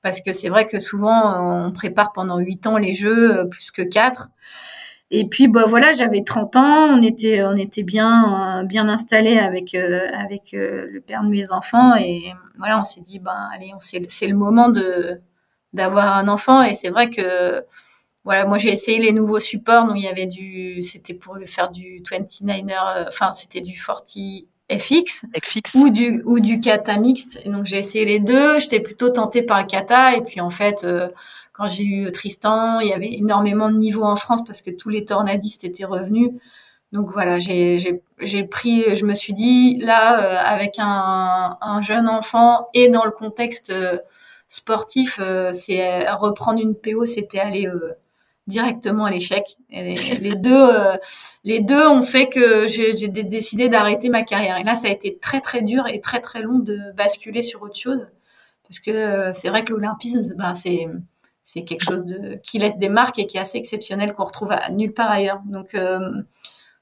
[0.03, 3.71] parce que c'est vrai que souvent on prépare pendant huit ans les jeux euh, plus
[3.71, 4.29] que quatre.
[5.11, 9.39] Et puis bah voilà, j'avais 30 ans, on était on était bien euh, bien installé
[9.39, 13.49] avec euh, avec euh, le père de mes enfants et voilà, on s'est dit ben
[13.53, 15.21] allez, on c'est le moment de
[15.75, 17.63] d'avoir un enfant et c'est vrai que
[18.25, 21.71] voilà, moi j'ai essayé les nouveaux supports, donc il y avait du c'était pour faire
[21.71, 24.17] du 29er enfin c'était du 40
[24.73, 27.41] FX, FX, ou du ou du kata mixte.
[27.45, 30.51] Et donc j'ai essayé les deux, j'étais plutôt tentée par le kata et puis en
[30.51, 30.87] fait
[31.55, 34.91] quand j'ai eu Tristan, il y avait énormément de niveaux en France parce que tous
[34.91, 36.31] les tornadistes étaient revenus.
[36.93, 38.03] Donc voilà, j'ai
[38.51, 43.11] pris, je me suis dit, là, euh, avec un, un, jeune enfant et dans le
[43.11, 43.99] contexte euh,
[44.49, 45.21] sportif,
[45.53, 47.69] c'est reprendre une PO, c'était aller
[48.47, 49.57] directement à l'échec.
[49.71, 50.71] Les deux,
[51.45, 54.57] les deux ont fait que j'ai décidé d'arrêter ma carrière.
[54.59, 57.63] Et là, ça a été très très dur et très très long de basculer sur
[57.63, 58.09] autre chose,
[58.65, 60.87] parce que c'est vrai que l'olympisme, ben, c'est
[61.45, 64.53] c'est quelque chose de qui laisse des marques et qui est assez exceptionnel qu'on retrouve
[64.53, 65.41] à, nulle part ailleurs.
[65.45, 65.77] Donc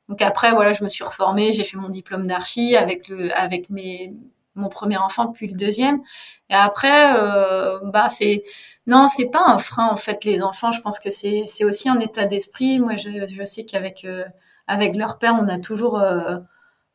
[0.08, 3.70] donc après, voilà, je me suis reformée, j'ai fait mon diplôme d'archi avec le, avec
[3.70, 4.14] mes,
[4.54, 6.02] mon premier enfant puis le deuxième.
[6.50, 8.42] Et après, euh, bah c'est,
[8.86, 10.24] non, c'est pas un frein en fait.
[10.24, 12.78] Les enfants, je pense que c'est, c'est aussi un état d'esprit.
[12.78, 14.24] Moi, je, je sais qu'avec, euh,
[14.66, 16.38] avec leur père, on a toujours euh,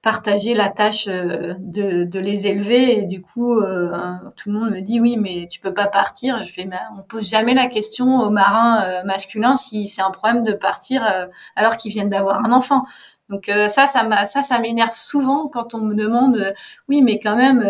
[0.08, 3.92] partager la tâche euh, de, les élever et du coup euh,
[4.38, 6.40] tout le monde me dit oui mais tu peux pas partir.
[6.40, 10.12] Je fais mais on pose jamais la question aux marins euh, masculins si c'est un
[10.12, 11.06] problème de partir
[11.58, 12.86] alors qu'ils viennent d'avoir un enfant.
[13.30, 16.54] Donc ça ça ça ça m'énerve souvent quand on me demande
[16.88, 17.62] oui mais quand même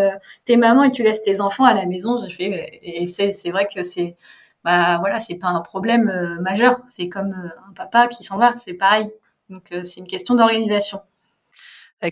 [0.46, 2.24] t'es maman et tu laisses tes enfants à la maison.
[2.24, 4.16] Je fais et c'est c'est vrai que c'est
[4.64, 6.82] bah voilà c'est pas un problème majeur.
[6.88, 7.34] C'est comme
[7.68, 8.54] un papa qui s'en va.
[8.58, 9.10] C'est pareil.
[9.50, 11.00] Donc c'est une question d'organisation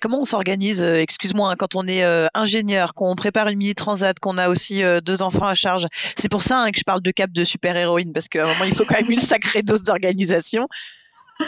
[0.02, 3.76] comment on s'organise, euh, excuse-moi, hein, quand on est euh, ingénieur, qu'on prépare une mini
[3.76, 5.88] transat, qu'on a aussi euh, deux enfants à charge?
[6.18, 8.66] C'est pour ça hein, que je parle de cap de super-héroïne, parce qu'à un moment,
[8.66, 10.68] il faut quand même une sacrée dose d'organisation.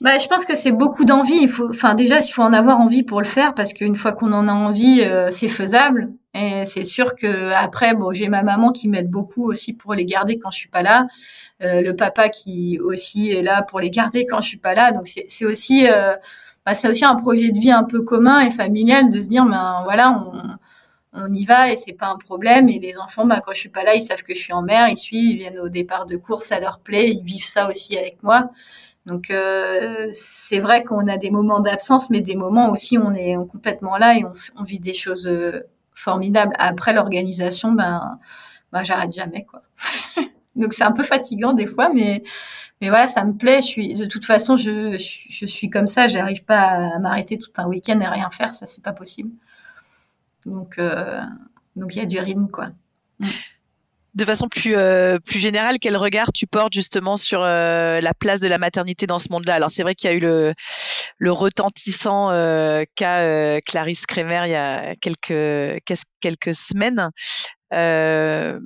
[0.00, 1.46] Bah, je pense que c'est beaucoup d'envie.
[1.70, 4.48] Enfin, déjà, il faut en avoir envie pour le faire, parce qu'une fois qu'on en
[4.48, 6.12] a envie, c'est faisable.
[6.34, 10.04] Et c'est sûr que après, bon, j'ai ma maman qui m'aide beaucoup aussi pour les
[10.04, 11.06] garder quand je suis pas là,
[11.60, 14.90] le papa qui aussi est là pour les garder quand je suis pas là.
[14.92, 15.86] Donc c'est aussi
[16.66, 19.44] bah, c'est aussi un projet de vie un peu commun et familial de se dire,
[19.44, 20.56] ben voilà, on,
[21.14, 22.68] on y va et c'est pas un problème.
[22.68, 24.62] Et les enfants, bah, quand je suis pas là, ils savent que je suis en
[24.62, 27.68] mer, ils suivent, ils viennent au départ de course, ça leur plaît, ils vivent ça
[27.68, 28.50] aussi avec moi.
[29.06, 33.36] Donc euh, c'est vrai qu'on a des moments d'absence, mais des moments aussi on est
[33.50, 35.60] complètement là et on, on vit des choses euh,
[35.94, 36.54] formidables.
[36.58, 38.18] Après l'organisation, ben,
[38.72, 39.62] ben j'arrête jamais quoi.
[40.56, 42.22] Donc c'est un peu fatigant des fois, mais
[42.84, 43.62] mais voilà, ça me plaît.
[43.62, 46.06] Je suis de toute façon, je, je, suis comme ça.
[46.06, 48.52] J'arrive pas à m'arrêter tout un week-end et rien faire.
[48.52, 49.30] Ça, c'est pas possible.
[50.44, 51.22] Donc, euh,
[51.76, 52.46] donc il y a du rythme.
[54.14, 58.40] De façon plus euh, plus générale, quel regard tu portes justement sur euh, la place
[58.40, 59.54] de la maternité dans ce monde-là?
[59.54, 60.52] Alors c'est vrai qu'il y a eu le
[61.32, 62.28] retentissant
[62.96, 67.08] cas Clarisse Kremer il y a quelques semaines.
[67.70, 68.60] Quel,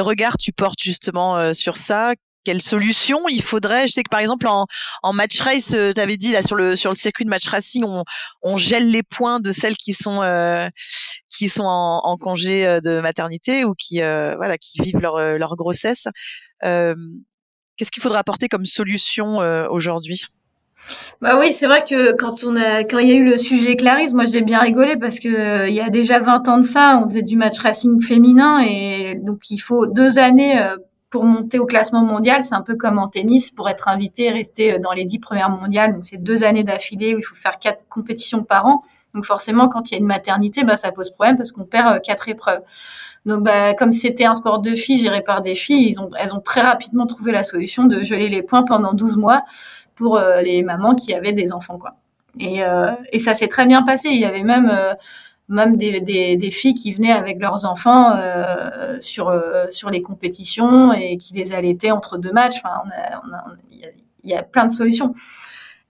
[0.00, 2.14] regard tu portes justement sur ça?
[2.44, 4.66] Quelle solution il faudrait Je sais que par exemple en,
[5.02, 7.48] en match race, euh, tu avais dit là sur le sur le circuit de match
[7.48, 8.04] racing, on,
[8.42, 10.68] on gèle les points de celles qui sont euh,
[11.30, 15.56] qui sont en, en, congé euh, de maternité ou qui voilà qui vivent leur leur
[15.56, 16.06] grossesse.
[16.62, 19.38] Qu'est-ce qu'il faudra apporter comme solution
[19.70, 20.24] aujourd'hui?
[21.22, 23.74] Bah oui, c'est vrai que quand on a, quand il y a eu le sujet
[23.74, 27.00] Clarisse, moi j'ai bien rigolé parce que il y a déjà 20 ans de ça,
[27.02, 30.60] on faisait du match racing féminin et donc il faut deux années
[31.14, 34.30] pour monter au classement mondial, c'est un peu comme en tennis, pour être invité et
[34.32, 35.94] rester euh, dans les dix premières mondiales.
[35.94, 38.82] Donc, c'est deux années d'affilée où il faut faire quatre compétitions par an.
[39.14, 41.94] Donc, forcément, quand il y a une maternité, bah, ça pose problème parce qu'on perd
[41.94, 42.62] euh, quatre épreuves.
[43.26, 46.62] Donc, bah, comme c'était un sport de filles géré par des filles, elles ont très
[46.62, 49.44] rapidement trouvé la solution de geler les points pendant 12 mois
[49.94, 51.94] pour euh, les mamans qui avaient des enfants, quoi.
[52.40, 52.62] Et,
[53.12, 54.08] et ça s'est très bien passé.
[54.08, 54.96] Il y avait même
[55.48, 60.00] même des, des, des, filles qui venaient avec leurs enfants euh, sur euh, sur les
[60.00, 62.56] compétitions et qui les allaitaient entre deux matchs.
[62.56, 62.82] Enfin,
[63.70, 65.14] il y, y, a plein de solutions.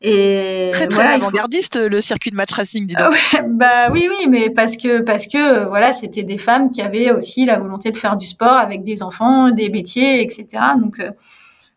[0.07, 3.15] Et très très avant-gardiste le circuit de match racing, dis donc.
[3.49, 7.47] bah oui oui, mais parce que parce que voilà, c'était des femmes qui avaient aussi
[7.47, 10.47] la volonté de faire du sport avec des enfants, des métiers, etc.
[10.79, 11.11] Donc euh,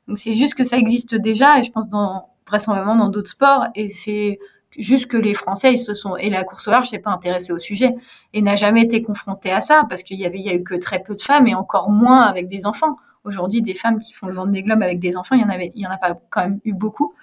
[0.07, 3.67] donc c'est juste que ça existe déjà et je pense dans vraisemblablement dans d'autres sports
[3.75, 4.39] et c'est
[4.77, 7.53] juste que les Français ils se sont et la course au large s'est pas intéressée
[7.53, 7.95] au sujet
[8.33, 10.63] et n'a jamais été confrontée à ça parce qu'il y avait il y a eu
[10.63, 12.97] que très peu de femmes et encore moins avec des enfants.
[13.23, 15.49] Aujourd'hui, des femmes qui font le ventre des globes avec des enfants, il y en
[15.49, 17.13] avait, il y en a pas quand même eu beaucoup.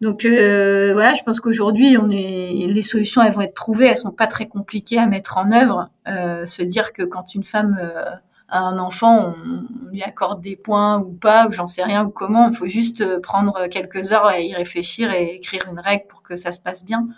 [0.00, 3.96] Donc euh, voilà, je pense qu'aujourd'hui, on est les solutions elles vont être trouvées, elles
[3.96, 5.90] sont pas très compliquées à mettre en œuvre.
[6.08, 8.04] Euh, se dire que quand une femme euh,
[8.50, 12.50] un enfant, on, lui accorde des points ou pas, ou j'en sais rien, ou comment.
[12.50, 16.22] Il faut juste euh, prendre quelques heures à y réfléchir et écrire une règle pour
[16.22, 17.08] que ça se passe bien.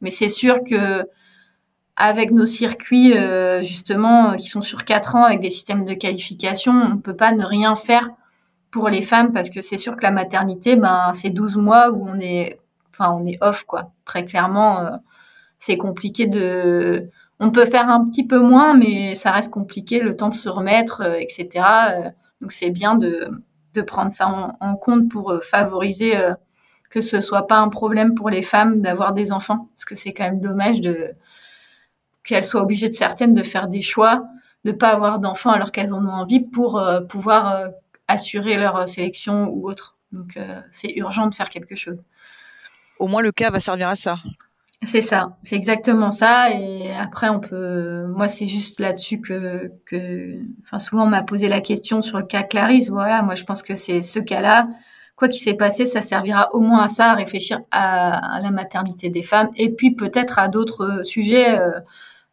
[0.00, 1.06] Mais c'est sûr que
[1.96, 6.72] avec nos circuits euh, justement qui sont sur quatre ans avec des systèmes de qualification,
[6.72, 8.08] on peut pas ne rien faire
[8.70, 12.08] pour les femmes parce que c'est sûr que la maternité, ben c'est 12 mois où
[12.08, 13.92] on est, enfin on est off quoi.
[14.04, 14.90] Très clairement, euh,
[15.58, 20.16] c'est compliqué de on peut faire un petit peu moins, mais ça reste compliqué, le
[20.16, 21.48] temps de se remettre, euh, etc.
[21.90, 23.30] Euh, donc c'est bien de,
[23.86, 24.26] prendre ça
[24.58, 26.12] en, compte pour euh, favoriser
[26.90, 30.12] que ce soit pas un problème pour les femmes d'avoir des enfants, parce que c'est
[30.12, 31.12] quand même dommage de
[32.24, 34.24] qu'elles soient obligées de certaines de faire des choix,
[34.64, 37.68] de pas avoir d'enfants alors qu'elles en ont envie pour pouvoir
[38.08, 39.96] assurer leur sélection ou autre.
[40.10, 40.36] Donc
[40.72, 42.02] c'est urgent de faire quelque chose.
[42.98, 44.18] Au moins le cas va servir à ça.
[44.84, 46.52] C'est ça, c'est exactement ça.
[46.52, 51.48] Et après, on peut, moi, c'est juste là-dessus que, que, enfin, souvent, on m'a posé
[51.48, 52.88] la question sur le cas Clarisse.
[52.88, 54.68] Voilà, moi, je pense que c'est ce cas-là.
[55.16, 59.10] Quoi qu'il s'est passé, ça servira au moins à ça, à réfléchir à, la maternité
[59.10, 61.72] des femmes, et puis peut-être à d'autres sujets euh,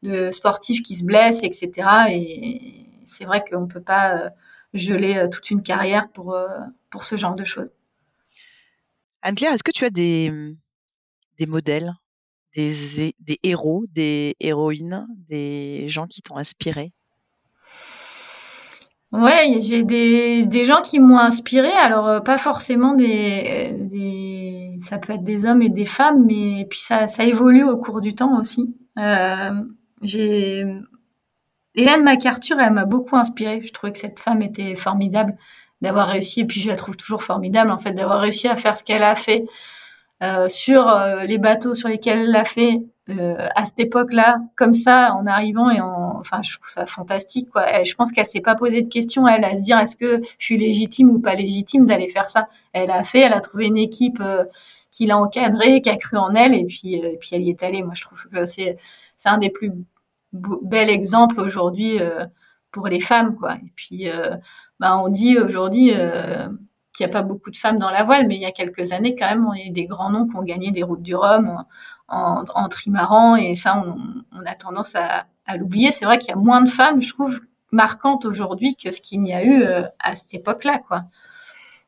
[0.03, 1.71] de sportifs qui se blessent, etc.
[2.11, 4.29] Et c'est vrai qu'on peut pas euh,
[4.75, 6.37] geler euh, toute une carrière pour
[6.91, 7.71] pour ce genre de choses.
[9.23, 10.31] Anne-Claire, est-ce que tu as des
[11.39, 11.91] des modèles?
[12.55, 16.91] Des, héros, des héroïnes, des gens qui t'ont inspiré?
[19.11, 21.71] Ouais, j'ai des, gens qui m'ont inspiré.
[21.71, 26.79] Alors euh, pas forcément des, ça peut être des hommes et des femmes, mais puis
[26.79, 28.75] ça, ça évolue au cours du temps aussi.
[28.99, 29.51] Euh,
[30.01, 30.65] j'ai
[31.75, 33.61] Hélène MacArthur, elle m'a beaucoup inspirée.
[33.63, 35.35] Je trouvais que cette femme était formidable
[35.81, 38.77] d'avoir réussi, et puis je la trouve toujours formidable en fait d'avoir réussi à faire
[38.77, 39.45] ce qu'elle a fait euh,
[40.47, 45.13] sur euh, les bateaux sur lesquels elle l'a fait euh, à cette époque-là, comme ça,
[45.13, 47.83] en arrivant et en, enfin, je trouve ça fantastique, quoi.
[47.83, 50.45] je pense qu'elle s'est pas posé de questions, elle, à se dire est-ce que je
[50.45, 52.47] suis légitime ou pas légitime d'aller faire ça?
[52.73, 54.21] Elle a fait, elle a trouvé une équipe
[54.89, 57.61] qui l'a encadrée, qui a cru en elle, et puis, et puis elle y est
[57.63, 57.83] allée.
[57.83, 58.77] Moi, je trouve que c'est,
[59.17, 59.71] c'est un des plus
[60.33, 61.99] bels exemples aujourd'hui
[62.71, 63.55] pour les femmes, quoi.
[63.55, 64.07] Et puis,
[64.79, 65.91] bah, on dit aujourd'hui
[66.95, 68.91] qu'il n'y a pas beaucoup de femmes dans la voile, mais il y a quelques
[68.91, 71.15] années, quand même, on a eu des grands noms qui ont gagné des routes du
[71.15, 71.63] Rhum
[72.07, 73.83] en, en, trimaran, et ça,
[74.31, 75.25] on, a tendance à,
[75.57, 75.91] l'oublier.
[75.91, 79.21] C'est vrai qu'il y a moins de femmes, je trouve, marquantes aujourd'hui que ce qu'il
[79.21, 81.03] n'y a eu euh, à cette époque-là, quoi.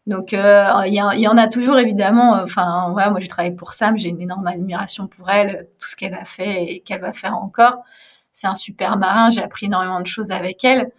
[0.08, 2.42] Donc, euh, il y, en a toujours, évidemment.
[2.42, 5.98] Enfin, voilà, moi, j'ai travaillé pour Sam, j'ai une énorme admiration pour elle, tout ce
[5.98, 7.80] qu'elle a fait et qu'elle va faire encore.
[8.32, 10.92] C'est un super marin, j'ai appris énormément de choses avec elle.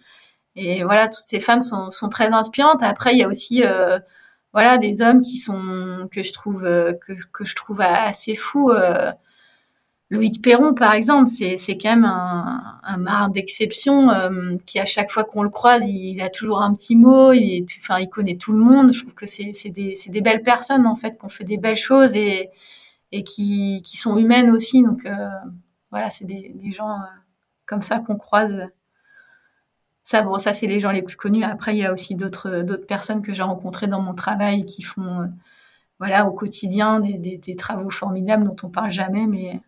[0.55, 2.81] Et voilà, toutes ces femmes sont, sont très inspirantes.
[2.83, 3.99] Après, il y a aussi euh,
[4.53, 8.71] voilà des hommes qui sont que je trouve euh, que, que je trouve assez fous.
[8.71, 9.11] Euh,
[10.09, 14.85] Loïc Perron, par exemple, c'est c'est quand même un, un marin d'exception euh, qui à
[14.85, 17.31] chaque fois qu'on le croise, il, a toujours un petit mot.
[17.33, 18.91] Il enfin il connaît tout le monde.
[18.93, 21.57] Je trouve que c'est c'est des c'est des belles personnes en fait, qu'on fait des
[21.57, 22.49] belles choses et
[23.11, 24.81] et qui qui sont humaines aussi.
[24.83, 25.07] Donc
[25.91, 26.99] voilà, c'est des des gens
[27.67, 28.67] comme ça qu'on croise
[30.09, 31.43] ça, bon, ça, c'est les gens les plus connus.
[31.43, 34.81] Après, il y a aussi d'autres, d'autres personnes que j'ai rencontrées dans mon travail qui
[34.81, 35.25] font, euh,
[35.99, 39.61] voilà, au quotidien des, des, travaux formidables dont on parle jamais, mais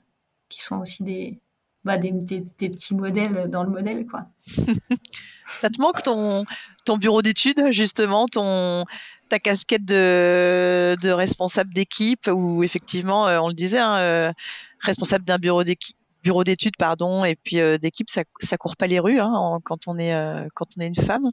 [0.49, 1.39] qui sont aussi des,
[1.84, 4.25] bah, des, petits modèles dans le modèle, quoi.
[5.47, 6.45] ça te manque ton,
[6.86, 8.86] ton bureau d'études, justement, ton,
[9.30, 14.32] ta casquette de, responsable d'équipe, ou effectivement, euh, on le disait, hein, euh,
[14.80, 18.88] responsable d'un bureau d'équipe bureau d'études pardon et puis euh, d'équipe ça ça court pas
[18.88, 21.27] les rues hein, quand on est euh, quand on est une femme.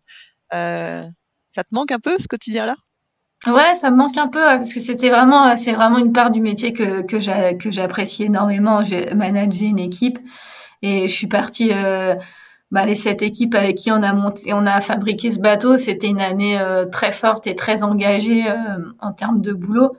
[0.54, 1.02] Euh,
[1.48, 2.76] ça te manque un peu ce quotidien là
[3.46, 6.40] ouais ça me manque un peu parce que c'était vraiment c'est vraiment une part du
[6.40, 8.82] métier que que j'apprécie énormément.
[8.82, 10.18] J'ai managé une équipe
[10.82, 11.70] et je suis partie
[12.70, 16.08] bah, les sept équipes avec qui on a monté, on a fabriqué ce bateau, c'était
[16.08, 16.60] une année
[16.92, 18.44] très forte et très engagée
[19.00, 19.96] en termes de boulot.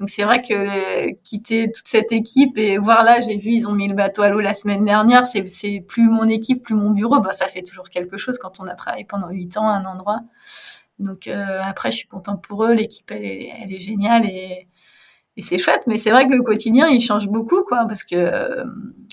[0.00, 3.72] Donc c'est vrai que quitter toute cette équipe et voir là, j'ai vu ils ont
[3.72, 6.90] mis le bateau à l'eau la semaine dernière, c'est c'est plus mon équipe, plus mon
[6.90, 9.74] bureau, bah ça fait toujours quelque chose quand on a travaillé pendant huit ans à
[9.74, 10.20] un endroit.
[10.98, 13.24] Donc euh, après je suis contente pour eux, l'équipe elle,
[13.62, 14.68] elle, est géniale et
[15.36, 18.16] et c'est chouette, mais c'est vrai que le quotidien il change beaucoup quoi parce que
[18.16, 18.64] euh,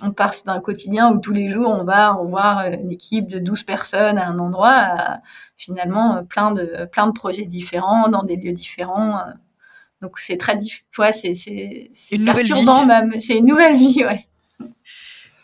[0.02, 3.40] on passe d'un quotidien où tous les jours on va on voir une équipe de
[3.40, 5.20] 12 personnes à un endroit
[5.58, 9.20] finalement plein de plein de projets différents dans des lieux différents
[10.02, 10.58] donc c'est très
[10.98, 13.20] ouais, c'est perturbant même.
[13.20, 14.28] C'est une nouvelle vie, ouais.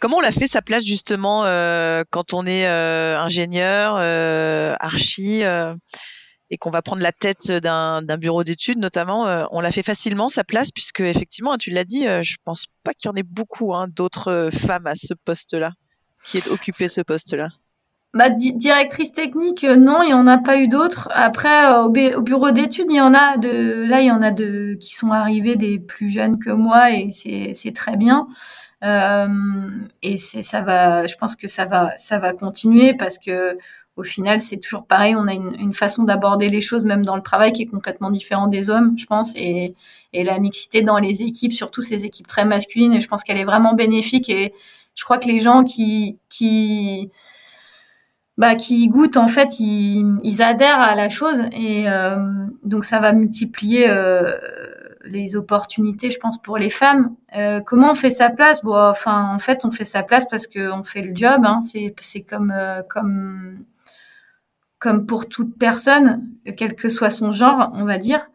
[0.03, 5.43] Comment on l'a fait sa place justement euh, quand on est euh, ingénieur, euh, archi
[6.49, 10.43] et qu'on va prendre la tête d'un bureau d'études notamment On l'a fait facilement sa
[10.43, 13.87] place puisque effectivement, tu l'as dit, je pense pas qu'il y en ait beaucoup hein,
[13.87, 15.71] d'autres femmes à ce poste-là
[16.25, 17.47] qui aient occupé ce poste-là.
[18.13, 21.09] Bah, directrice technique, euh, non, il n'y en a pas eu d'autres.
[21.13, 21.89] Après, euh, au,
[22.21, 25.11] bureau d'études, il y en a de, là, il y en a de qui sont
[25.11, 28.27] arrivés des plus jeunes que moi et c'est très bien.
[28.83, 29.27] Euh,
[30.03, 33.57] et c'est ça va, je pense que ça va, ça va continuer parce que
[33.95, 35.15] au final, c'est toujours pareil.
[35.15, 38.47] On a une, façon d'aborder les choses, même dans le travail, qui est complètement différent
[38.47, 39.33] des hommes, je pense.
[39.35, 39.75] Et,
[40.13, 43.45] et la mixité dans les équipes, surtout ces équipes très masculines, je pense qu'elle est
[43.45, 44.29] vraiment bénéfique.
[44.29, 44.53] Et
[44.95, 46.19] je crois que les gens qui
[48.37, 52.17] bah, qui goûtent en fait, ils, ils, adhèrent à la chose et euh,
[52.63, 54.37] donc ça va multiplier euh,
[55.05, 57.15] les opportunités, je pense, pour les femmes.
[57.35, 58.63] Euh, comment on fait sa place?
[58.63, 61.41] Bon, enfin, en fait, on fait sa place parce qu'on fait le job.
[61.45, 61.61] Hein.
[61.63, 63.65] C'est, c'est comme, euh, comme,
[64.79, 68.25] comme pour toute personne, quel que soit son genre, on va dire.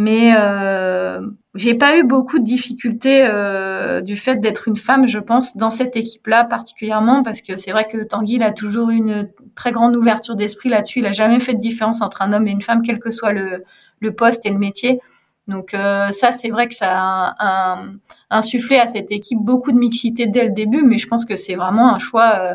[0.00, 1.20] Mais euh,
[1.56, 5.72] j'ai pas eu beaucoup de difficultés euh, du fait d'être une femme, je pense, dans
[5.72, 10.36] cette équipe-là particulièrement, parce que c'est vrai que Tanguy a toujours une très grande ouverture
[10.36, 11.00] d'esprit là-dessus.
[11.00, 13.32] Il a jamais fait de différence entre un homme et une femme, quel que soit
[13.32, 13.64] le,
[14.12, 15.00] poste et le métier.
[15.48, 17.82] Donc euh, ça, c'est vrai que ça a
[18.30, 21.56] insufflé à cette équipe beaucoup de mixité dès le début, mais je pense que c'est
[21.56, 22.54] vraiment un choix.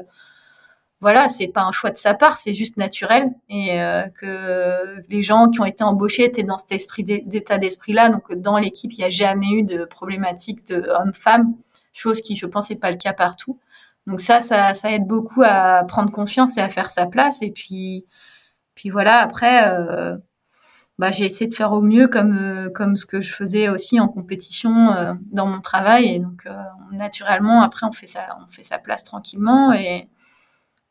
[1.03, 5.21] Voilà, c'est pas un choix de sa part, c'est juste naturel et euh, que les
[5.21, 8.07] gens qui ont été embauchés étaient dans cet esprit d'état d'esprit-là.
[8.07, 11.55] Donc dans l'équipe, il n'y a jamais eu de problématique de homme-femme,
[11.91, 13.59] chose qui, je pense, n'est pas le cas partout.
[14.07, 17.41] Donc ça, ça, aide beaucoup à prendre confiance et à faire sa place.
[17.41, 18.05] Et puis,
[18.73, 19.19] puis voilà.
[19.19, 20.15] Après, euh,
[20.99, 23.99] bah, j'ai essayé de faire au mieux comme euh, comme ce que je faisais aussi
[23.99, 26.47] en compétition dans mon travail et donc
[26.93, 30.07] naturellement après on fait ça on fait sa place tranquillement et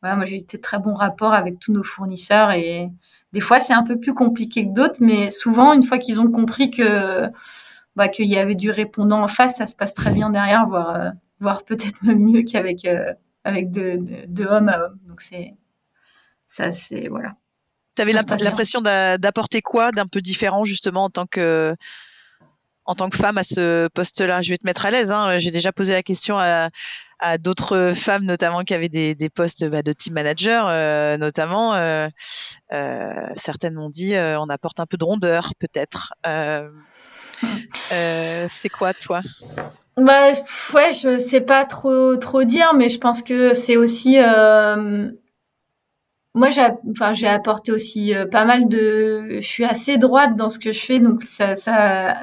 [0.03, 2.89] voilà, moi j'ai été très bon rapport avec tous nos fournisseurs et
[3.31, 6.29] des fois c'est un peu plus compliqué que d'autres mais souvent une fois qu'ils ont
[6.29, 7.29] compris que
[7.95, 11.13] bah, qu'il y avait du répondant en face ça se passe très bien derrière voire
[11.39, 12.85] voire peut-être même mieux qu'avec
[13.45, 15.53] avec de, de, de homme à homme donc c'est
[16.47, 17.35] ça c'est voilà
[17.95, 21.77] tu avais l'impression d'apporter quoi d'un peu différent justement en tant que
[22.85, 24.41] en tant que femme à ce poste-là?
[24.41, 25.11] Je vais te mettre à l'aise.
[25.11, 25.37] Hein.
[25.37, 26.69] J'ai déjà posé la question à,
[27.23, 31.73] à d'autres femmes, notamment qui avaient des, des postes bah, de team manager, euh, notamment.
[31.73, 32.09] Euh,
[32.73, 36.13] euh, certaines m'ont dit on apporte un peu de rondeur, peut-être.
[37.89, 39.21] C'est quoi, toi?
[39.95, 40.31] Bah
[40.73, 44.17] ouais, je sais pas trop trop dire, mais je pense que c'est aussi
[46.35, 50.57] moi j'ai enfin j'ai apporté aussi pas mal de je suis assez droite dans ce
[50.57, 52.21] que je fais donc ça ça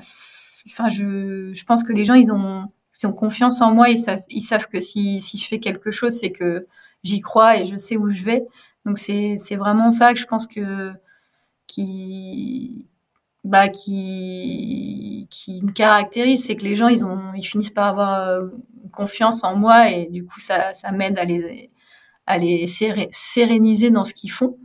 [0.67, 2.65] enfin je je pense que les gens ils ont
[3.03, 5.91] ils ont confiance en moi ils savent ils savent que si si je fais quelque
[5.91, 6.67] chose c'est que
[7.03, 8.45] j'y crois et je sais où je vais
[8.85, 10.93] donc c'est c'est vraiment ça que je pense que
[11.67, 12.87] qui
[13.45, 18.15] bah qui qui me caractérise c'est que les gens ils ont ils finissent par avoir
[18.21, 18.49] euh,
[18.93, 21.71] confiance en moi et du coup ça ça m'aide à les
[22.31, 22.67] à les
[23.11, 24.57] séréniser dans ce qu'ils font.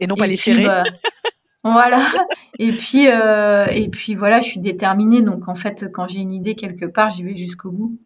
[0.00, 0.64] Et non pas les serrer.
[0.64, 0.84] Bah,
[1.64, 1.98] voilà.
[2.58, 5.22] Et puis, euh, et puis voilà, je suis déterminée.
[5.22, 7.98] Donc en fait, quand j'ai une idée quelque part, j'y vais jusqu'au bout.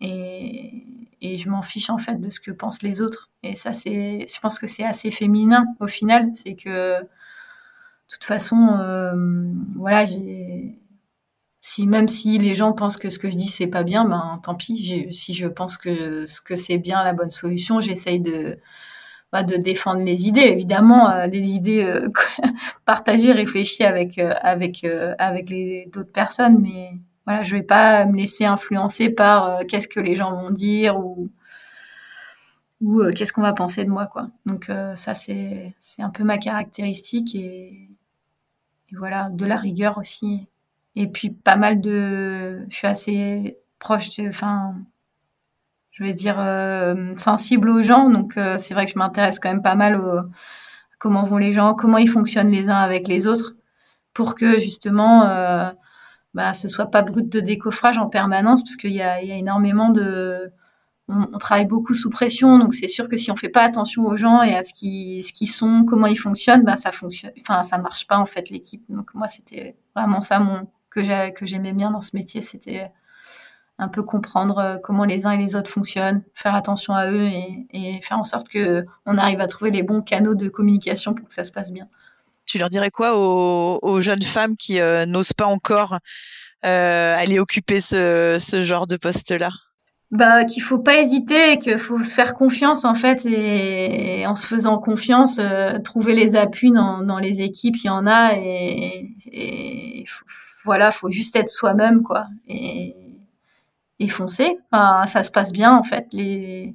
[0.00, 0.84] Et,
[1.22, 3.30] et je m'en fiche en fait de ce que pensent les autres.
[3.42, 6.30] Et ça, c'est, je pense que c'est assez féminin au final.
[6.34, 7.08] C'est que, de
[8.10, 9.14] toute façon, euh,
[9.76, 10.78] voilà, j'ai
[11.60, 14.40] si même si les gens pensent que ce que je dis c'est pas bien, ben
[14.44, 15.08] tant pis.
[15.12, 18.58] Si je pense que ce que c'est bien la bonne solution, j'essaye de
[19.32, 20.40] de défendre les idées.
[20.40, 22.08] Évidemment, euh, des idées euh,
[22.84, 24.86] partagées, réfléchies avec euh, avec
[25.18, 26.92] avec les d'autres personnes, mais
[27.26, 31.30] voilà, je vais pas me laisser influencer par qu'est-ce que les gens vont dire ou
[32.80, 34.28] ou qu'est-ce qu'on va penser de moi quoi.
[34.46, 37.88] Donc ça c'est c'est un peu ma caractéristique et,
[38.90, 40.46] et voilà de la rigueur aussi
[40.96, 44.74] et puis pas mal de, je suis assez proche, enfin,
[45.96, 49.48] je vais dire euh, sensible aux gens, donc euh, c'est vrai que je m'intéresse quand
[49.48, 50.20] même pas mal au
[50.98, 53.56] comment vont les gens, comment ils fonctionnent les uns avec les autres,
[54.12, 55.70] pour que justement, euh,
[56.34, 60.52] bah, ce soit pas brut de décoffrage en permanence, parce qu'il y a, énormément de
[61.08, 64.16] on, travaille beaucoup sous pression, donc c'est sûr que si on fait pas attention aux
[64.16, 67.62] gens et à ce qui ce qu'ils sont, comment ils fonctionnent, bah ça fonctionne, enfin
[67.62, 68.82] ça marche pas en fait l'équipe.
[68.90, 72.90] Donc moi c'était vraiment ça mon que j'aimais bien dans ce métier, c'était
[73.78, 77.28] un peu comprendre euh, comment les uns et les autres fonctionnent, faire attention à eux
[77.72, 81.26] et, faire en sorte que on arrive à trouver les bons canaux de communication pour
[81.28, 81.88] que ça se passe bien.
[82.46, 85.98] Tu leur dirais quoi aux, jeunes femmes qui euh, n'osent pas encore
[86.64, 89.50] euh, aller occuper ce, genre de poste-là?
[90.12, 94.46] Bah qu'il faut pas hésiter qu'il faut se faire confiance en fait et, en se
[94.46, 95.40] faisant confiance
[95.82, 100.04] trouver les appuis dans, les équipes il y en a et, et
[100.66, 102.94] voilà, faut juste être soi-même, quoi, et,
[103.98, 104.58] et foncer.
[104.72, 106.06] ça se passe bien, en fait.
[106.12, 106.74] Les...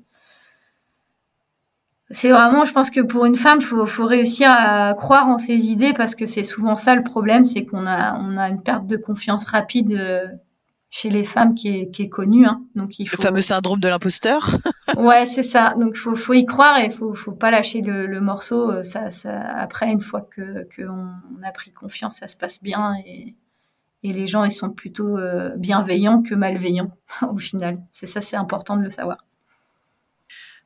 [2.11, 5.72] C'est vraiment, je pense que pour une femme, faut, faut réussir à croire en ses
[5.72, 8.86] idées parce que c'est souvent ça le problème, c'est qu'on a, on a une perte
[8.86, 10.28] de confiance rapide euh,
[10.89, 12.45] chez les femmes qui est, qui est connue.
[12.45, 12.61] Hein.
[12.76, 13.15] Donc il faut...
[13.17, 14.57] Le fameux syndrome de l'imposteur.
[14.97, 15.74] ouais, c'est ça.
[15.80, 18.69] Donc faut, faut y croire et faut, faut pas lâcher le, le morceau.
[18.69, 22.93] Euh, ça, ça, après, une fois que qu'on a pris confiance, ça se passe bien
[23.05, 23.36] et,
[24.04, 26.91] et les gens ils sont plutôt euh, bienveillants que malveillants
[27.34, 27.82] au final.
[27.91, 29.18] C'est ça, c'est important de le savoir.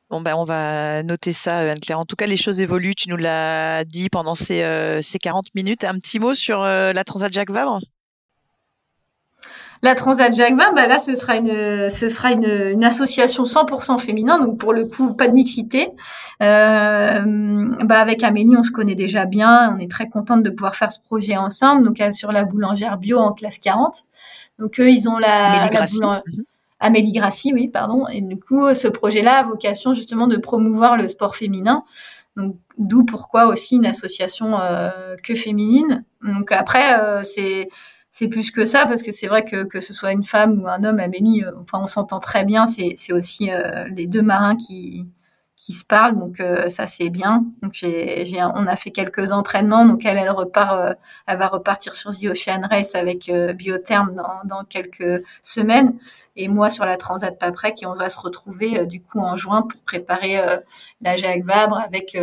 [0.08, 1.98] Bon ben on va noter ça, euh, Anne-Claire.
[1.98, 2.94] En tout cas, les choses évoluent.
[2.94, 5.84] Tu nous l'as dit pendant ces, euh, ces 40 minutes.
[5.84, 7.50] Un petit mot sur la Transat Jacques
[9.82, 13.98] La Transat Jacques Vabre, bah là, ce sera une, ce sera une, une, association 100%
[13.98, 15.90] féminin, donc pour le coup, pas de mixité.
[16.42, 17.22] Euh,
[17.84, 20.90] bah avec Amélie, on se connaît déjà bien, on est très contente de pouvoir faire
[20.90, 21.84] ce projet ensemble.
[21.84, 24.04] Donc sur la boulangère bio en classe 40.
[24.58, 26.22] Donc eux, ils ont la, Amélie la boulangère.
[26.26, 26.44] Mhm.
[26.78, 28.06] Amélie Grassi, oui, pardon.
[28.08, 31.84] Et du coup, ce projet-là a vocation justement de promouvoir le sport féminin.
[32.36, 36.04] Donc, d'où pourquoi aussi une association euh, que féminine.
[36.22, 37.68] Donc après, euh, c'est
[38.18, 40.68] c'est plus que ça parce que c'est vrai que que ce soit une femme ou
[40.68, 42.64] un homme, Amélie, euh, enfin on s'entend très bien.
[42.66, 45.04] C'est c'est aussi euh, les deux marins qui
[45.56, 47.44] qui se parlent, donc euh, ça c'est bien.
[47.62, 50.96] Donc j'ai, j'ai, on a fait quelques entraînements, donc elle, elle repart,
[51.26, 55.98] elle va repartir sur The Ocean Race avec Biotherm dans, dans quelques semaines,
[56.36, 59.62] et moi sur la Transat Paprec, et on va se retrouver du coup en juin
[59.62, 60.38] pour préparer
[61.02, 62.16] la Jacques Vabre avec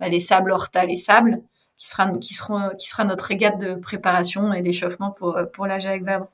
[0.00, 1.40] bah, les sables Horta, les sables
[1.84, 5.78] qui sera, qui sera, qui sera notre régate de préparation et d'échauffement pour, pour la
[5.78, 6.28] Jacques Vabre.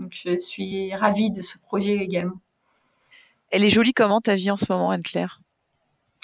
[0.00, 2.40] Donc, je suis ravie de ce projet également.
[3.50, 5.40] Elle est jolie comment ta vie en ce moment, Anne-Claire?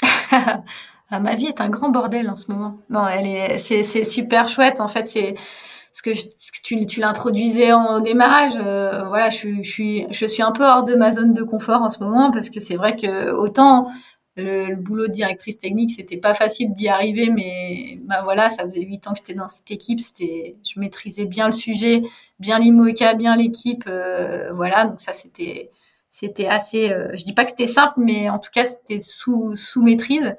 [1.11, 2.81] Ah, Ma vie est un grand bordel en ce moment.
[2.91, 4.79] Non, elle est, c'est, c'est super chouette.
[4.79, 5.37] En fait, c'est
[5.91, 8.53] ce que, je, ce que tu, tu l'introduisais en démarrage.
[8.57, 11.81] Euh, voilà, je, je, suis, je suis un peu hors de ma zone de confort
[11.81, 13.91] en ce moment parce que c'est vrai que autant
[14.39, 18.83] le, boulot de directrice technique, c'était pas facile d'y arriver, mais bah voilà, ça faisait
[18.83, 22.03] huit ans que j'étais dans cette équipe, c'était, je maîtrisais bien le sujet,
[22.39, 25.71] bien l'IMOCA, bien l'équipe, euh, voilà, donc ça c'était,
[26.49, 30.37] assez, euh, je dis pas que c'était simple, mais en tout cas c'était sous maîtrise.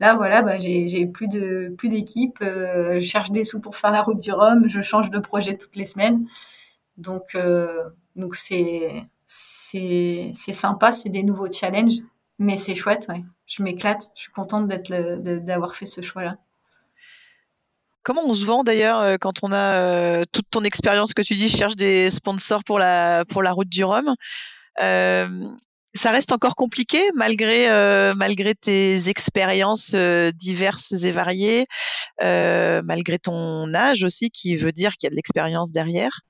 [0.00, 3.92] Là voilà, bah, j'ai, plus de plus d'équipe, euh, je cherche des sous pour faire
[3.92, 6.26] la route du Rhum, je change de projet toutes les semaines,
[6.96, 7.36] donc
[8.16, 12.00] donc c'est c'est c'est sympa, c'est des nouveaux challenges,
[12.38, 13.22] mais c'est chouette, ouais
[13.52, 14.10] je m'éclate.
[14.14, 16.38] Je suis contente d'avoir fait ce choix-là.
[18.04, 21.34] Comment on se vend d'ailleurs euh, quand on a euh, toute ton expérience que tu
[21.34, 24.14] dis, je cherche des sponsors pour la, pour la route du Rhum.
[24.80, 25.28] Euh,
[25.94, 27.68] ça reste encore compliqué malgré,
[28.14, 31.66] malgré tes expériences diverses et variées,
[32.18, 36.22] malgré ton âge aussi qui veut dire qu'il y a de l'expérience derrière?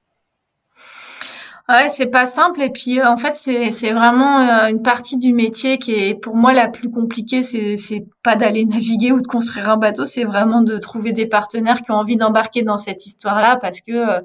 [1.68, 5.16] Ouais, c'est pas simple et puis euh, en fait c'est c'est vraiment euh, une partie
[5.16, 7.42] du métier qui est pour moi la plus compliquée.
[7.44, 11.26] C'est c'est pas d'aller naviguer ou de construire un bateau, c'est vraiment de trouver des
[11.26, 14.20] partenaires qui ont envie d'embarquer dans cette histoire-là parce que euh,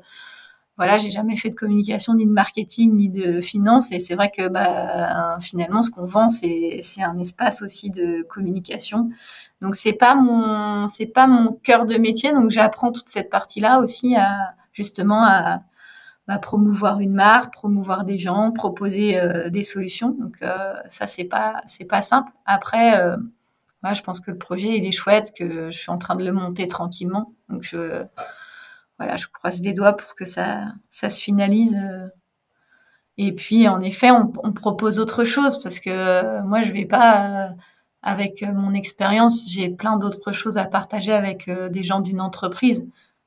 [0.78, 4.32] voilà, j'ai jamais fait de communication ni de marketing ni de finance et c'est vrai
[4.36, 9.10] que bah finalement ce qu'on vend c'est c'est un espace aussi de communication.
[9.62, 13.80] Donc c'est pas mon c'est pas mon cœur de métier donc j'apprends toute cette partie-là
[13.80, 15.62] aussi à justement à
[16.28, 20.10] bah, promouvoir une marque, promouvoir des gens, proposer euh, des solutions.
[20.10, 22.32] Donc euh, ça c'est pas c'est pas simple.
[22.46, 23.16] Après, euh,
[23.84, 26.26] moi, je pense que le projet il est chouette, que je suis en train de
[26.26, 27.34] le monter tranquillement.
[27.50, 28.04] Donc je
[29.00, 31.80] voilà, je croise des doigts pour que ça ça se finalise.
[33.18, 37.52] Et puis en effet, on, on propose autre chose parce que moi je vais pas
[38.04, 42.86] avec mon expérience, j'ai plein d'autres choses à partager avec des gens d'une entreprise.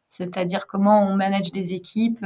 [0.08, 2.24] C'est-à-dire comment on manage des équipes,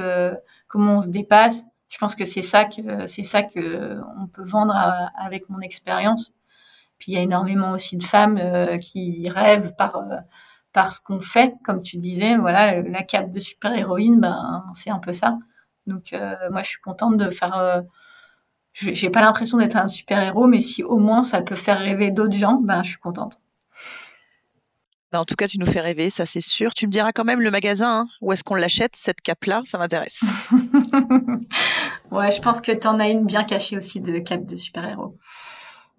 [0.75, 1.67] comment on se dépasse.
[1.89, 4.75] Je pense que c'est ça que c'est ça que on peut vendre
[5.17, 6.33] avec mon expérience.
[6.99, 10.17] Puis il y a énormément aussi de femmes euh, qui rêvent par euh,
[10.73, 12.37] par ce qu'on fait, comme tu disais.
[12.37, 15.39] Voilà, la cape de super héroïne, ben c'est un peu ça.
[15.87, 17.85] Donc euh, moi je suis contente de faire.
[18.73, 22.11] j'ai pas l'impression d'être un super héros, mais si au moins ça peut faire rêver
[22.11, 23.39] d'autres gens, ben je suis contente.
[25.15, 26.75] Bah, en tout cas, tu nous fais rêver, ça c'est sûr.
[26.75, 29.79] Tu me diras quand même le magasin, hein, où est-ce qu'on l'achète, cette cape-là, ça
[29.79, 30.25] m'intéresse.
[32.11, 35.17] ouais, je pense que tu en as une bien cachée aussi de cape de super-héros.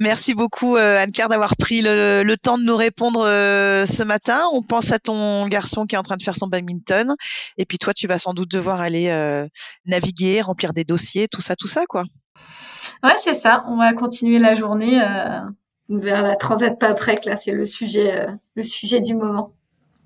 [0.02, 4.42] Merci beaucoup euh, Anne-Claire d'avoir pris le, temps de nous répondre euh, ce matin.
[4.52, 7.16] On pense à ton garçon qui est en train de faire son badminton.
[7.58, 9.48] Et puis toi, tu vas sans doute devoir aller euh,
[9.86, 12.04] naviguer, remplir des dossiers, tout ça, tout ça, quoi.
[13.02, 13.64] Ouais, c'est ça.
[13.70, 15.00] On va continuer la journée
[15.90, 19.52] vers la transat pas après là c'est le sujet euh, le sujet du moment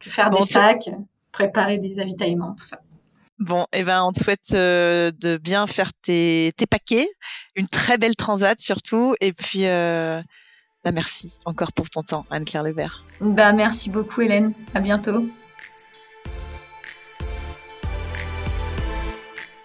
[0.02, 0.90] faire des sacs
[1.32, 2.80] préparer des avitaillements tout ça
[3.40, 7.08] Bon, et eh ben, on te souhaite euh, de bien faire tes, tes, paquets,
[7.56, 10.22] une très belle transat surtout, et puis euh,
[10.84, 13.06] bah merci encore pour ton temps, Anne-Claire Lebert.
[13.22, 14.54] Bah, merci beaucoup, Hélène.
[14.74, 15.30] À bientôt.